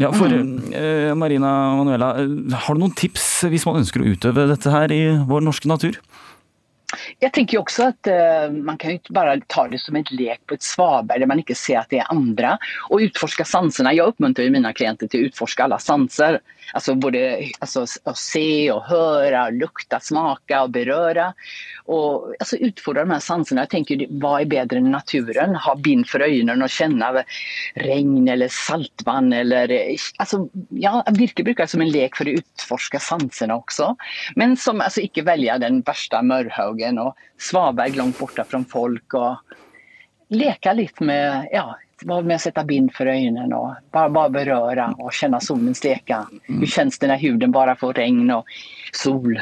[0.01, 4.49] Ja, for eh, Marina Manuela, eh, har du noen tips hvis man ønsker å utøve
[4.51, 5.99] dette her i vår norske natur?
[7.22, 10.11] Jeg tenker jo også at uh, Man kan jo ikke bare ta det som et
[10.14, 12.57] lek på et svaberg der man ikke ser at det er andre.
[12.90, 13.95] Og utforske sansene.
[13.97, 16.40] Jeg oppmuntrer mine klienter til å utforske alle sanser.
[16.76, 17.20] Altså både
[17.61, 21.32] altså, å se og høre, lukte, smake og berøre.
[21.93, 23.64] Og altså, Utfordre de her sansene.
[23.66, 25.57] Jeg tenker, Hva er bedre enn naturen?
[25.59, 27.24] Ha bind for øynene og kjenne
[27.82, 29.32] regn eller saltvann.
[29.36, 29.72] Eller,
[30.22, 30.45] altså,
[30.78, 33.93] ja, Virke bruker det som en lek for å utforske sansene også.
[34.40, 36.22] Men som altså, ikke velger den verste
[36.83, 39.14] mørkhaugen og svaberg langt borte fra folk.
[39.14, 39.37] og
[40.33, 41.74] Leke litt med ja,
[42.05, 46.24] med å sette bind for øynene og bare, bare berøre og kjenne solen steke.
[46.49, 48.47] Hvordan kjennes det når huden bare får regn og
[48.93, 49.37] sol?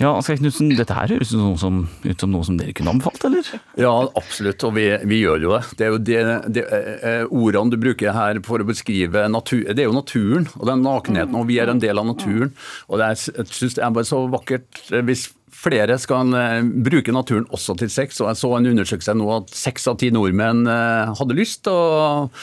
[0.00, 2.94] Ja, Asgeir Knutsen, dette her høres ut som, som, ut som noe som dere kunne
[2.94, 3.46] anbefalt, eller?
[3.78, 5.60] Ja, absolutt, og vi, vi gjør jo det.
[5.76, 6.22] Det er jo det,
[6.56, 10.64] det eh, Ordene du bruker her for å beskrive natur, det er jo naturen og
[10.72, 12.54] den nakenheten, og vi er en del av naturen.
[12.88, 16.64] Og det er, jeg synes det er bare så vakkert eh, hvis flere skal eh,
[16.86, 18.20] bruke naturen også til sex.
[18.20, 22.36] og Jeg så en undersøkelse nå at seks av ti nordmenn eh, hadde lyst til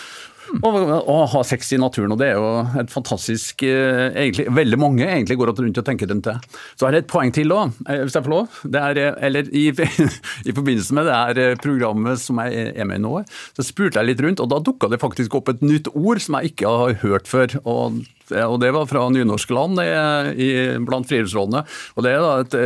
[0.63, 5.03] å ha sex i naturen, og det er jo et fantastisk eh, egentlig, Veldig mange
[5.03, 6.37] egentlig går rundt og tenker rundt det.
[6.79, 8.61] Så er det et poeng til òg, hvis jeg får lov.
[8.63, 9.65] Det er, eller i,
[10.49, 13.17] i forbindelse med det her programmet som jeg er med i nå,
[13.57, 16.39] så spurte jeg litt rundt, og da dukka det faktisk opp et nytt ord som
[16.39, 17.59] jeg ikke har hørt før.
[17.65, 21.63] og og det var fra nynorskland land i, blant friluftsrådene.
[21.95, 22.57] Og det er da et,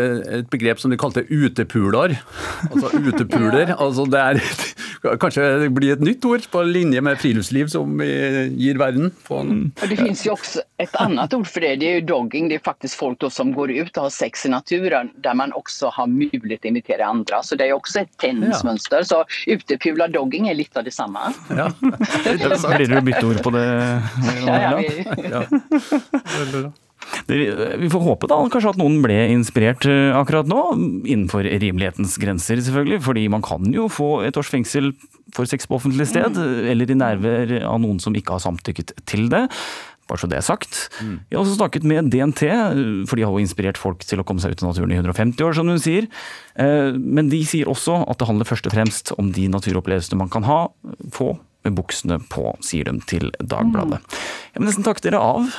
[0.41, 2.17] et begrep som de kalte utepuler.
[2.69, 3.75] Altså utepuler.
[3.83, 4.43] altså det er
[5.01, 8.11] Kanskje det blir et nytt ord på linje med friluftsliv som vi
[8.53, 9.09] gir verden.
[9.25, 11.71] På en, Og det finnes jo også et annet ord for det.
[11.81, 12.51] Det er jo dogging.
[12.51, 15.55] Det er faktisk folk då som går ut og har sex i naturen der man
[15.57, 17.41] også har mulighet til å invitere andre.
[17.41, 19.01] Så det er jo også et tennismönster.
[19.09, 21.33] Så utepula dogging er litt av det samme.
[21.49, 21.71] Ja.
[21.81, 23.65] Blir det jo bytte ord på det?
[24.45, 25.41] Ja, ja,
[27.27, 30.61] Vi, Det- Vi får håpe da kanskje at noen ble inspirert eh, akkurat nå,
[31.05, 34.91] innenfor rimelighetens grenser selvfølgelig, fordi man kan jo få et års fengsel
[35.33, 39.29] for sex på offentlig sted, eller i nærvær av noen som ikke har samtykket til
[39.31, 39.47] det.
[40.09, 40.89] Bare så det er sagt.
[40.99, 42.41] Jeg har også snakket med DNT,
[43.07, 45.39] for de har jo inspirert folk til å komme seg ut i naturen i 150
[45.45, 46.07] år, som hun sier.
[46.59, 50.29] Eh, Men de sier også at det handler først og fremst om de naturopplevelsene man
[50.29, 50.67] kan ha,
[51.15, 54.01] få med buksene på, sier de til Dagbladet.
[54.53, 55.51] Jeg vil nesten takke dere av.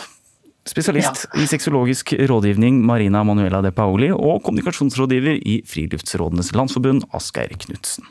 [0.69, 8.07] Spesialist i sexologisk rådgivning Marina Manuela de Paoli og kommunikasjonsrådgiver i Friluftsrådenes Landsforbund Asgeir Knutsen.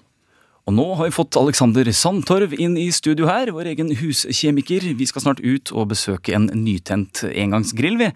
[0.67, 4.83] Og nå har vi fått Alexander Sandtorv inn i studio her, vår egen huskjemiker.
[4.99, 8.11] Vi skal snart ut og besøke en nytent engangsgrill, vi.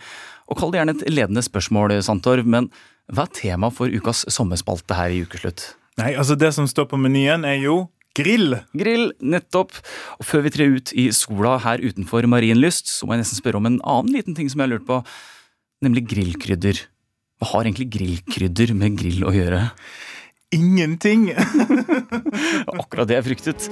[0.51, 2.69] Og kall det gjerne et ledende spørsmål, Sandtorv, men
[3.09, 5.71] hva er tema for ukas sommerspalte her i Ukeslutt?
[5.99, 7.85] Nei, altså Det som står på menyen, er jo
[8.15, 8.57] grill.
[8.77, 9.75] Grill, nettopp.
[10.19, 13.61] Og før vi trer ut i sola her utenfor Marienlyst, så må jeg nesten spørre
[13.61, 15.01] om en annen liten ting som jeg har lurt på,
[15.85, 16.85] nemlig grillkrydder.
[17.41, 19.65] Hva har egentlig grillkrydder med grill å gjøre?
[20.55, 21.31] Ingenting.
[22.79, 23.67] Akkurat det jeg fryktet.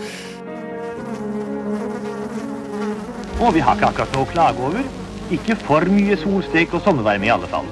[3.44, 4.84] Og vi har ikke akkurat noe å klage over.
[5.34, 7.68] Ikke for mye solstek og sommervarme i alle fall.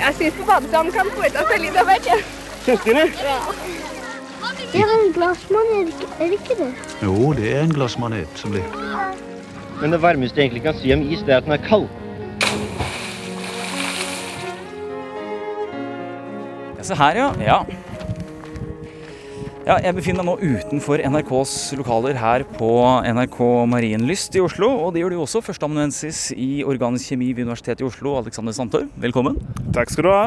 [0.00, 2.10] Jeg syns på badestranden kan av seg litt av hvert.
[2.66, 3.06] Det?
[3.22, 3.85] Ja.
[4.72, 6.72] Det er en glassmanet, er det ikke det?
[7.02, 8.64] Jo, det er en glassmanet som blir.
[9.80, 11.88] Men det varmeste jeg egentlig kan si om is, det er at den er kald.
[16.76, 17.28] Ja, Se her, ja.
[17.40, 17.58] ja.
[19.66, 22.68] Ja, jeg befinner meg nå utenfor NRKs lokaler her på
[23.02, 24.68] NRK Marienlyst i Oslo.
[24.84, 28.92] Og det gjør du også, førsteamanuensis i organisk kjemi ved Universitetet i Oslo, Alexander Sandtorv.
[29.02, 29.40] Velkommen.
[29.74, 30.20] Takk skal du ha.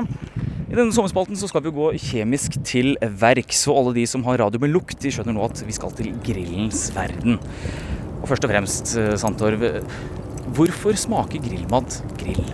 [0.68, 3.64] I denne sommerspalten så skal vi gå kjemisk til verks.
[3.72, 6.12] Og alle de som har radio med lukt, de skjønner nå at vi skal til
[6.28, 7.40] grillens verden.
[8.20, 9.64] Og først og fremst, eh, Sandtorv,
[10.58, 12.46] hvorfor smaker grillmat grill?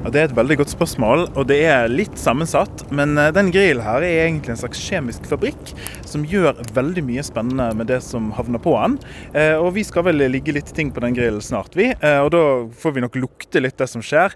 [0.00, 2.86] Ja, det er et veldig godt spørsmål, og det er litt sammensatt.
[2.92, 5.74] Men eh, den grillen her er egentlig en slags kjemisk fabrikk
[6.08, 8.96] som gjør veldig mye spennende med det som havner på den.
[9.34, 11.90] Eh, og vi skal vel ligge litt ting på den grillen snart, vi.
[11.92, 12.44] Eh, og da
[12.80, 14.32] får vi nok lukte litt det som skjer.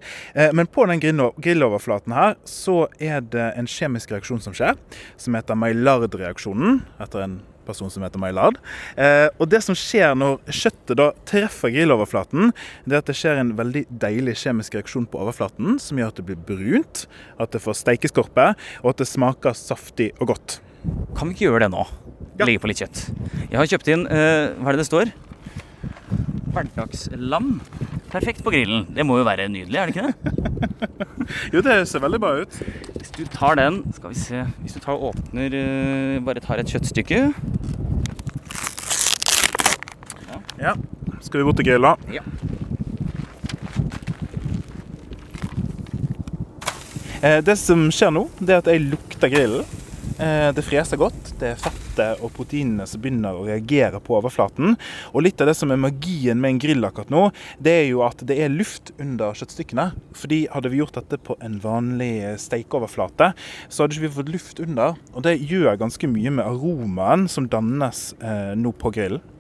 [0.56, 4.76] Men på den grilloverflaten her så er det en kjemisk reaksjon som skjer,
[5.20, 6.82] som heter Maillard-reaksjonen.
[7.00, 8.60] etter en person som heter Maillard.
[8.96, 12.52] Eh, og det som skjer når kjøttet da treffer grilloverflaten,
[12.84, 16.20] det er at det skjer en veldig deilig kjemisk reaksjon på overflaten, som gjør at
[16.20, 17.04] det blir brunt,
[17.40, 18.52] at det får steikeskorpe,
[18.82, 20.58] og at det smaker saftig og godt.
[21.16, 21.84] Kan vi ikke gjøre det nå?
[22.42, 23.04] Legge på litt kjøtt.
[23.46, 25.12] Jeg har kjøpt inn eh, Hva er det det står?
[26.54, 27.60] Hverdagslam.
[28.12, 28.84] Perfekt på grillen.
[28.94, 30.14] Det må jo være nydelig, er det ikke det?
[31.54, 32.58] Jo, det ser veldig bra ut.
[32.98, 36.68] Hvis du tar den Skal vi se Hvis du tar åpner eh, Bare tar et
[36.70, 37.20] kjøttstykke.
[40.60, 40.74] Ja.
[41.24, 41.94] Skal vi bort til grilla?
[42.12, 42.22] Ja.
[47.24, 49.64] Eh, Det som skjer nå, det er at jeg lukter grillen.
[50.18, 51.32] Eh, Det freser godt.
[51.40, 54.76] Det er fettet og proteinene som begynner å reagere på overflaten.
[55.10, 57.24] Og litt av det som er magien med en grill akkurat nå,
[57.58, 59.90] det er jo at det er luft under kjøttstykkene.
[60.14, 63.32] Fordi hadde vi gjort dette på en vanlig stekeoverflate,
[63.68, 64.94] så hadde ikke vi fått luft under.
[65.14, 69.33] Og det gjør ganske mye med aromaen som dannes eh, nå på grillen.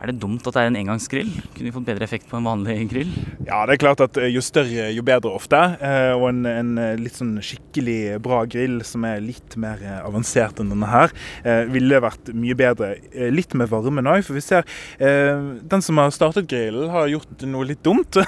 [0.00, 1.28] Er det dumt at det er en engangsgrill?
[1.52, 3.10] Kunne vi fått bedre effekt på en vanlig grill?
[3.44, 5.58] Ja, det er klart at eh, jo større, jo bedre ofte.
[5.76, 10.62] Eh, Og en, en eh, litt sånn skikkelig bra grill som er litt mer avansert
[10.62, 11.12] enn denne her,
[11.68, 12.94] ville vært mye bedre.
[13.34, 14.64] Litt med varmen òg, for vi ser
[15.00, 18.16] den som har startet grillen, har gjort noe litt dumt.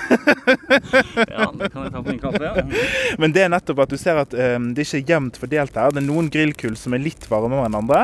[1.33, 2.63] Ja, det kan jeg ta på min kaffe, ja.
[3.21, 5.93] Men det er nettopp at du ser at det ikke er jevnt fordelt her.
[5.95, 8.03] Det er noen grillkull som er litt varmere enn andre.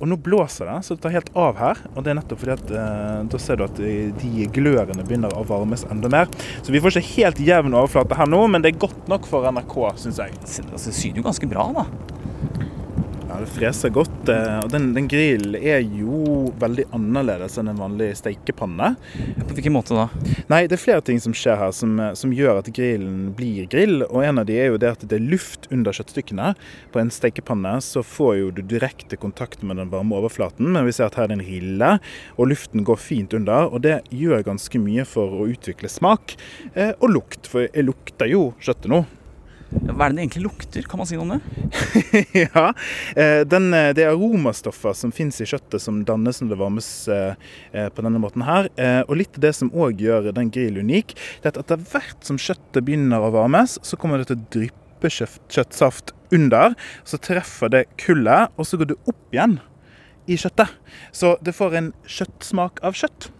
[0.00, 1.82] Og nå blåser det, så det tar helt av her.
[1.94, 3.78] Og det er nettopp fordi at eh, da ser du at
[4.22, 6.30] de glørene begynner å varmes enda mer.
[6.62, 9.46] Så vi får ikke helt jevn overflate her nå, men det er godt nok for
[9.52, 10.38] NRK, syns jeg.
[10.42, 12.21] Det syder jo ganske bra, da.
[13.32, 14.28] Ja, det freser godt.
[14.28, 18.90] eh, Og den, den grillen er jo veldig annerledes enn en vanlig steikepanne.
[19.46, 20.04] På hvilken måte da?
[20.50, 23.70] Nei, det er flere ting som skjer her som, eh, som gjør at grillen blir
[23.72, 24.04] grill.
[24.10, 26.50] Og en av de er jo det at det er luft under kjøttstykkene.
[26.92, 30.92] På en steikepanne så får jo du direkte kontakt med den varme overflaten, men vi
[30.92, 31.90] ser at her er det en rille,
[32.36, 33.72] og luften går fint under.
[33.72, 36.36] Og det gjør ganske mye for å utvikle smak
[36.74, 39.06] eh, og lukt, for jeg lukter jo kjøttet nå.
[39.72, 40.84] Hva er det det egentlig lukter?
[40.88, 41.40] Kan man si noe om det?
[42.44, 42.64] ja,
[43.16, 46.90] eh, den, eh, Det er aromastoffer som finnes i kjøttet som dannes når det varmes
[47.08, 47.34] eh,
[47.72, 48.68] på denne måten her.
[49.08, 52.28] Og litt av det som òg gjør den grillen unik, det er at etter hvert
[52.28, 56.76] som kjøttet begynner å varmes, så kommer det til å dryppe kjøttsaft under.
[57.08, 59.58] Så treffer det kullet, og så går det opp igjen
[60.28, 60.72] i kjøttet.
[61.16, 63.32] Så det får en kjøttsmak av kjøtt.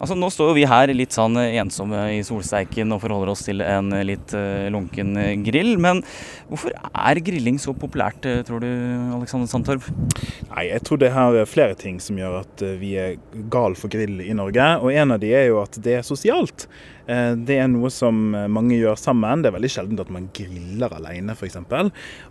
[0.00, 3.62] Altså, Nå står jo vi her litt sånn ensomme i solsteiken og forholder oss til
[3.64, 5.76] en litt eh, lunken eh, grill.
[5.80, 6.02] Men
[6.50, 8.68] hvorfor er grilling så populært, eh, tror du,
[9.16, 9.86] Alexander Sandtorv?
[10.50, 13.16] Nei, jeg tror det er flere ting som gjør at eh, vi er
[13.52, 14.68] gal for grill i Norge.
[14.82, 16.66] Og en av de er jo at det er sosialt.
[17.06, 19.42] Eh, Det er noe som eh, mange gjør sammen.
[19.44, 21.62] Det er veldig sjelden at man griller alene, f.eks.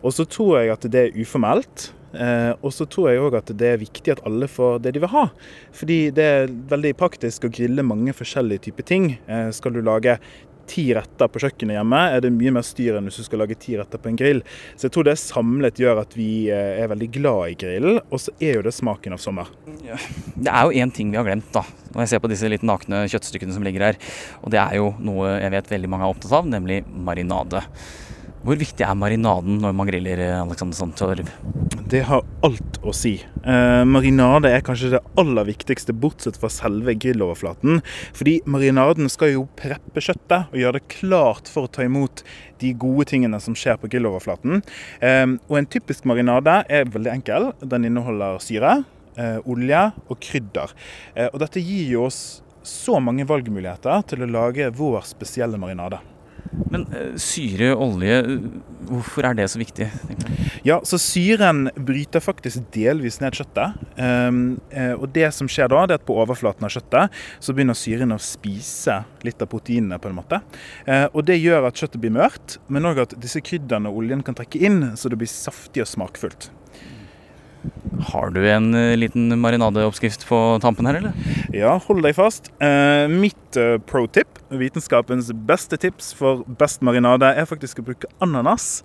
[0.03, 1.91] Og så tror jeg at det er uformelt.
[2.13, 5.03] Eh, og så tror jeg òg at det er viktig at alle får det de
[5.03, 5.27] vil ha.
[5.75, 9.13] Fordi det er veldig praktisk å grille mange forskjellige typer ting.
[9.27, 10.19] Eh, skal du lage
[10.69, 13.57] ti retter på kjøkkenet hjemme, er det mye mer styr enn hvis du skal lage
[13.59, 14.41] ti retter på en grill.
[14.77, 18.23] Så jeg tror det samlet gjør at vi eh, er veldig glad i grillen, og
[18.23, 19.51] så er jo det smaken av sommer.
[19.65, 21.65] Det er jo én ting vi har glemt, da.
[21.93, 24.01] Når jeg ser på disse litt nakne kjøttstykkene som ligger her.
[24.41, 27.63] Og det er jo noe jeg vet veldig mange er opptatt av, nemlig marinade.
[28.43, 31.29] Hvor viktig er marinaden når man griller, Alexander Sandtorv?
[31.93, 33.11] Det har alt å si.
[33.45, 37.83] Eh, marinade er kanskje det aller viktigste, bortsett fra selve grilloverflaten.
[38.17, 42.23] Fordi marinaden skal jo preppe kjøttet og gjøre det klart for å ta imot
[42.63, 44.63] de gode tingene som skjer på grilloverflaten.
[45.05, 47.51] Eh, og en typisk marinade er veldig enkel.
[47.61, 48.79] Den inneholder syre,
[49.13, 50.73] eh, olje og krydder.
[51.13, 52.23] Eh, og dette gir jo oss
[52.65, 56.01] så mange valgmuligheter til å lage vår spesielle marinade.
[56.73, 58.19] Men eh, syre, olje,
[58.89, 59.87] hvorfor er det så viktig?
[60.67, 63.79] Ja, så Syren bryter faktisk delvis ned kjøttet.
[63.97, 67.55] Um, eh, og det som skjer da, det er at på overflaten av kjøttet så
[67.55, 69.99] begynner syren å spise litt av proteinene.
[69.99, 70.41] på en måte.
[70.85, 74.23] Eh, og Det gjør at kjøttet blir mørt, men òg at disse krydderne og oljen
[74.23, 76.49] kan trekke inn, så det blir saftig og smakfullt.
[78.09, 81.33] Har du en eh, liten marinadeoppskrift på tampen her, eller?
[81.55, 82.49] Ja, hold deg fast.
[82.63, 88.09] Eh, mitt eh, pro tip, vitenskapens beste tips for best marinade, er faktisk å bruke
[88.23, 88.81] ananas.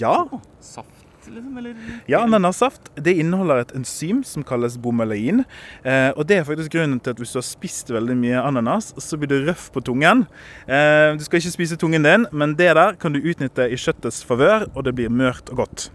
[0.00, 0.24] Ja.
[0.64, 1.58] Saft, liksom?
[1.60, 1.76] Eller?
[2.10, 5.44] Ja, ananassaft det inneholder et enzym som kalles bromelain.
[5.84, 8.92] Eh, og Det er faktisk grunnen til at hvis du har spist veldig mye ananas,
[8.98, 10.26] så blir du røff på tungen.
[10.66, 14.24] Eh, du skal ikke spise tungen din, men det der kan du utnytte i kjøttets
[14.26, 15.90] favør, og det blir mørt og godt.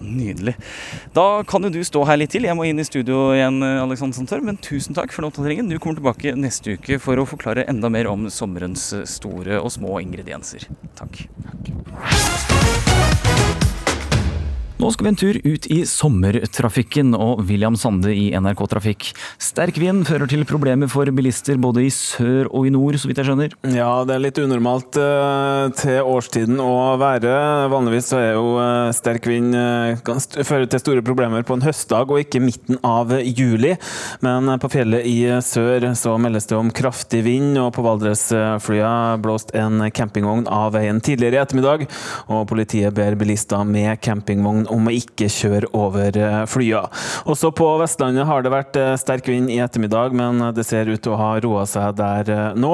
[0.00, 0.54] Nydelig.
[1.16, 2.46] Da kan jo du stå her litt til.
[2.46, 4.44] Jeg må inn i studio igjen, Alexander Santør.
[4.44, 5.70] Men tusen takk for den oppdateringen.
[5.72, 9.98] Du kommer tilbake neste uke for å forklare enda mer om sommerens store og små
[10.04, 10.68] ingredienser.
[11.00, 11.24] Takk.
[14.74, 19.04] Nå skal vi en tur ut i sommertrafikken og William Sande i NRK Trafikk.
[19.38, 23.20] Sterk vind fører til problemer for bilister både i sør og i nord, så vidt
[23.22, 23.54] jeg skjønner?
[23.70, 27.36] Ja, det er litt unormalt uh, til årstiden å være.
[27.70, 31.62] Vanligvis så er jo uh, sterk vind uh, kan føre til store problemer på en
[31.62, 33.76] høstdag og ikke midten av juli.
[34.26, 35.16] Men på fjellet i
[35.46, 40.98] sør så meldes det om kraftig vind, og på Valdresflya blåst en campingvogn av veien
[40.98, 41.86] tidligere i ettermiddag.
[42.26, 46.84] Og politiet ber bilister med campingvogn om å ikke kjøre over eh, flya.
[47.30, 51.00] Også på Vestlandet har det vært eh, sterk vind i ettermiddag, men det ser ut
[51.02, 52.72] til å ha roa seg der eh, nå.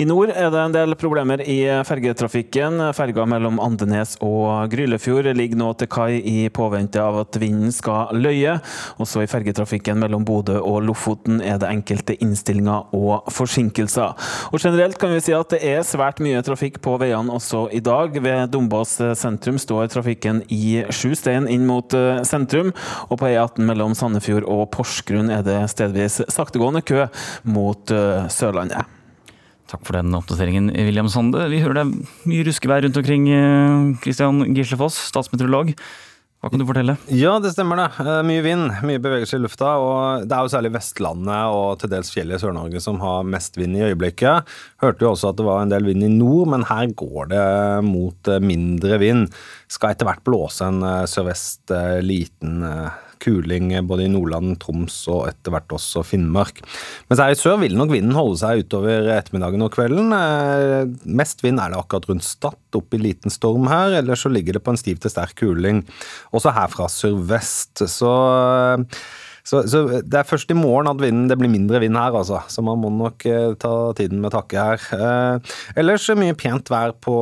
[0.00, 2.90] I nord er det en del problemer i fergetrafikken.
[2.96, 8.14] Ferga mellom Andenes og Grylefjord ligger nå til kai i påvente av at vinden skal
[8.16, 8.58] løye.
[9.02, 14.14] Også i fergetrafikken mellom Bodø og Lofoten er det enkelte innstillinger og forsinkelser.
[14.52, 17.82] Og Generelt kan vi si at det er svært mye trafikk på veiene også i
[17.84, 18.16] dag.
[18.24, 22.72] Ved Dombås sentrum står trafikken i sju stein inn mot eh, sentrum,
[23.08, 27.06] og på E18 mellom Sandefjord og Porsgrunn er det stedvis saktegående kø
[27.48, 28.84] mot eh, Sørlandet.
[29.70, 31.46] Takk for den oppdateringen, William Sande.
[31.50, 33.24] Vi hører det er mye ruskevær rundt omkring.
[34.04, 35.72] Kristian Gislefoss, statsmeteorolog.
[36.44, 36.94] Hva kan du fortelle?
[37.08, 37.86] Ja, det stemmer det.
[38.04, 39.70] Eh, mye vind, mye bevegelse i lufta.
[39.80, 43.56] og Det er jo særlig Vestlandet og til dels fjellet i Sør-Norge som har mest
[43.56, 44.52] vind i øyeblikket.
[44.84, 47.46] Hørte jo også at det var en del vind i nord, men her går det
[47.88, 49.24] mot mindre vind.
[49.72, 51.72] Skal etter hvert blåse en sørvest
[52.04, 52.60] liten
[53.22, 56.62] kuling både i Nordland, Troms og etter hvert også Finnmark.
[57.10, 60.14] Mens her i sør vil nok vinden holde seg utover ettermiddagen og kvelden.
[61.04, 64.00] Mest vind er det akkurat rundt Stad, opp i liten storm her.
[64.00, 65.84] eller så ligger det på en stiv til sterk kuling.
[66.34, 67.84] Også her fra sørvest.
[67.88, 68.10] Så
[69.44, 72.40] så, så, det er først i morgen at vinden, det blir mindre vind her, altså.
[72.48, 74.86] Så man må nok eh, ta tiden med takke her.
[74.96, 77.14] Eh, ellers mye pent vær på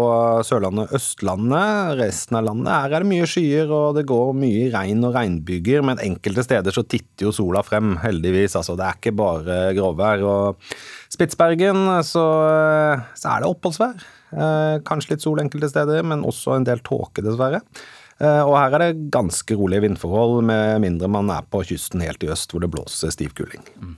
[0.47, 1.97] Sørlandet og Østlandet.
[1.99, 5.83] Resten av landet her er det mye skyer, og det går mye regn og regnbyger.
[5.89, 8.55] Men enkelte steder så titter jo sola frem, heldigvis.
[8.61, 10.23] Altså, det er ikke bare gråvær.
[10.23, 10.73] Og
[11.13, 12.27] Spitsbergen så,
[13.19, 13.99] så er det oppholdsvær.
[14.33, 17.61] Eh, kanskje litt sol enkelte steder, men også en del tåke, dessverre.
[18.23, 22.23] Eh, og her er det ganske rolige vindforhold, med mindre man er på kysten helt
[22.23, 23.65] i øst hvor det blåser stiv kuling.
[23.83, 23.97] Mm.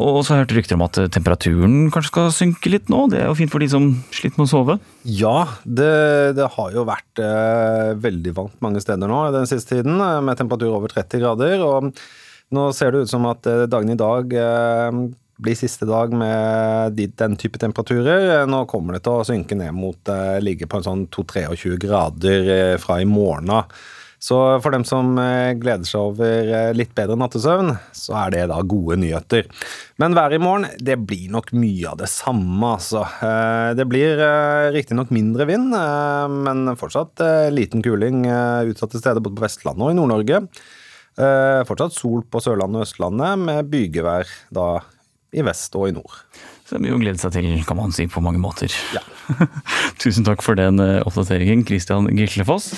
[0.00, 3.04] Og så har jeg hørt rykter om at temperaturen kanskje skal synke litt nå?
[3.12, 4.78] Det er jo fint for de som sliter med å sove?
[5.06, 5.94] Ja, det,
[6.40, 10.40] det har jo vært eh, veldig varmt mange steder nå den siste tiden, eh, med
[10.40, 11.62] temperatur over 30 grader.
[11.62, 11.94] og
[12.54, 14.98] nå ser det ut som at eh, dagen i dag eh,
[15.36, 18.44] blir siste dag med den type temperaturer.
[18.46, 22.54] Nå kommer det til å synke ned mot eh, ligge på en sånn 2-23 grader
[22.54, 23.72] eh, fra i morgen av.
[24.24, 28.60] Så for dem som eh, gleder seg over litt bedre nattesøvn, så er det da
[28.62, 29.50] gode nyheter.
[30.00, 33.02] Men været i morgen, det blir nok mye av det samme, altså.
[33.76, 34.22] Det blir
[34.74, 35.74] riktignok mindre vind,
[36.46, 37.20] men fortsatt
[37.52, 38.24] liten kuling
[38.70, 40.40] utsatte steder både på Vestlandet og i Nord-Norge.
[41.68, 44.68] Fortsatt sol på Sørlandet og Østlandet, med bygevær da
[45.34, 46.22] i vest og i nord.
[46.64, 48.72] Så det er mye å glede seg til, kan man si, på mange måter.
[48.96, 49.02] Ja.
[50.02, 52.72] Tusen takk for den eh, oppdateringen, Christian Gislefoss.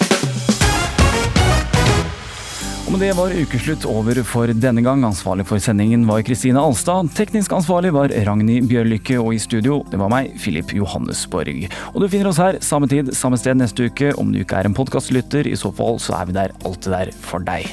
[2.86, 5.00] Og med det var ukeslutt over for denne gang.
[5.08, 7.08] Ansvarlig for sendingen var Kristine Alstad.
[7.18, 11.66] Teknisk ansvarlig var Ragnhild Bjørlykke, og i studio det var meg, Filip Johannesborg.
[11.94, 14.12] Og du finner oss her samme tid, samme sted neste uke.
[14.14, 17.12] Om du ikke er en podkastlytter, i så fall så er vi der alltid der
[17.26, 17.66] for deg.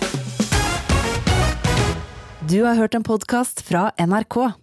[2.50, 4.63] Du har hørt en podkast fra NRK.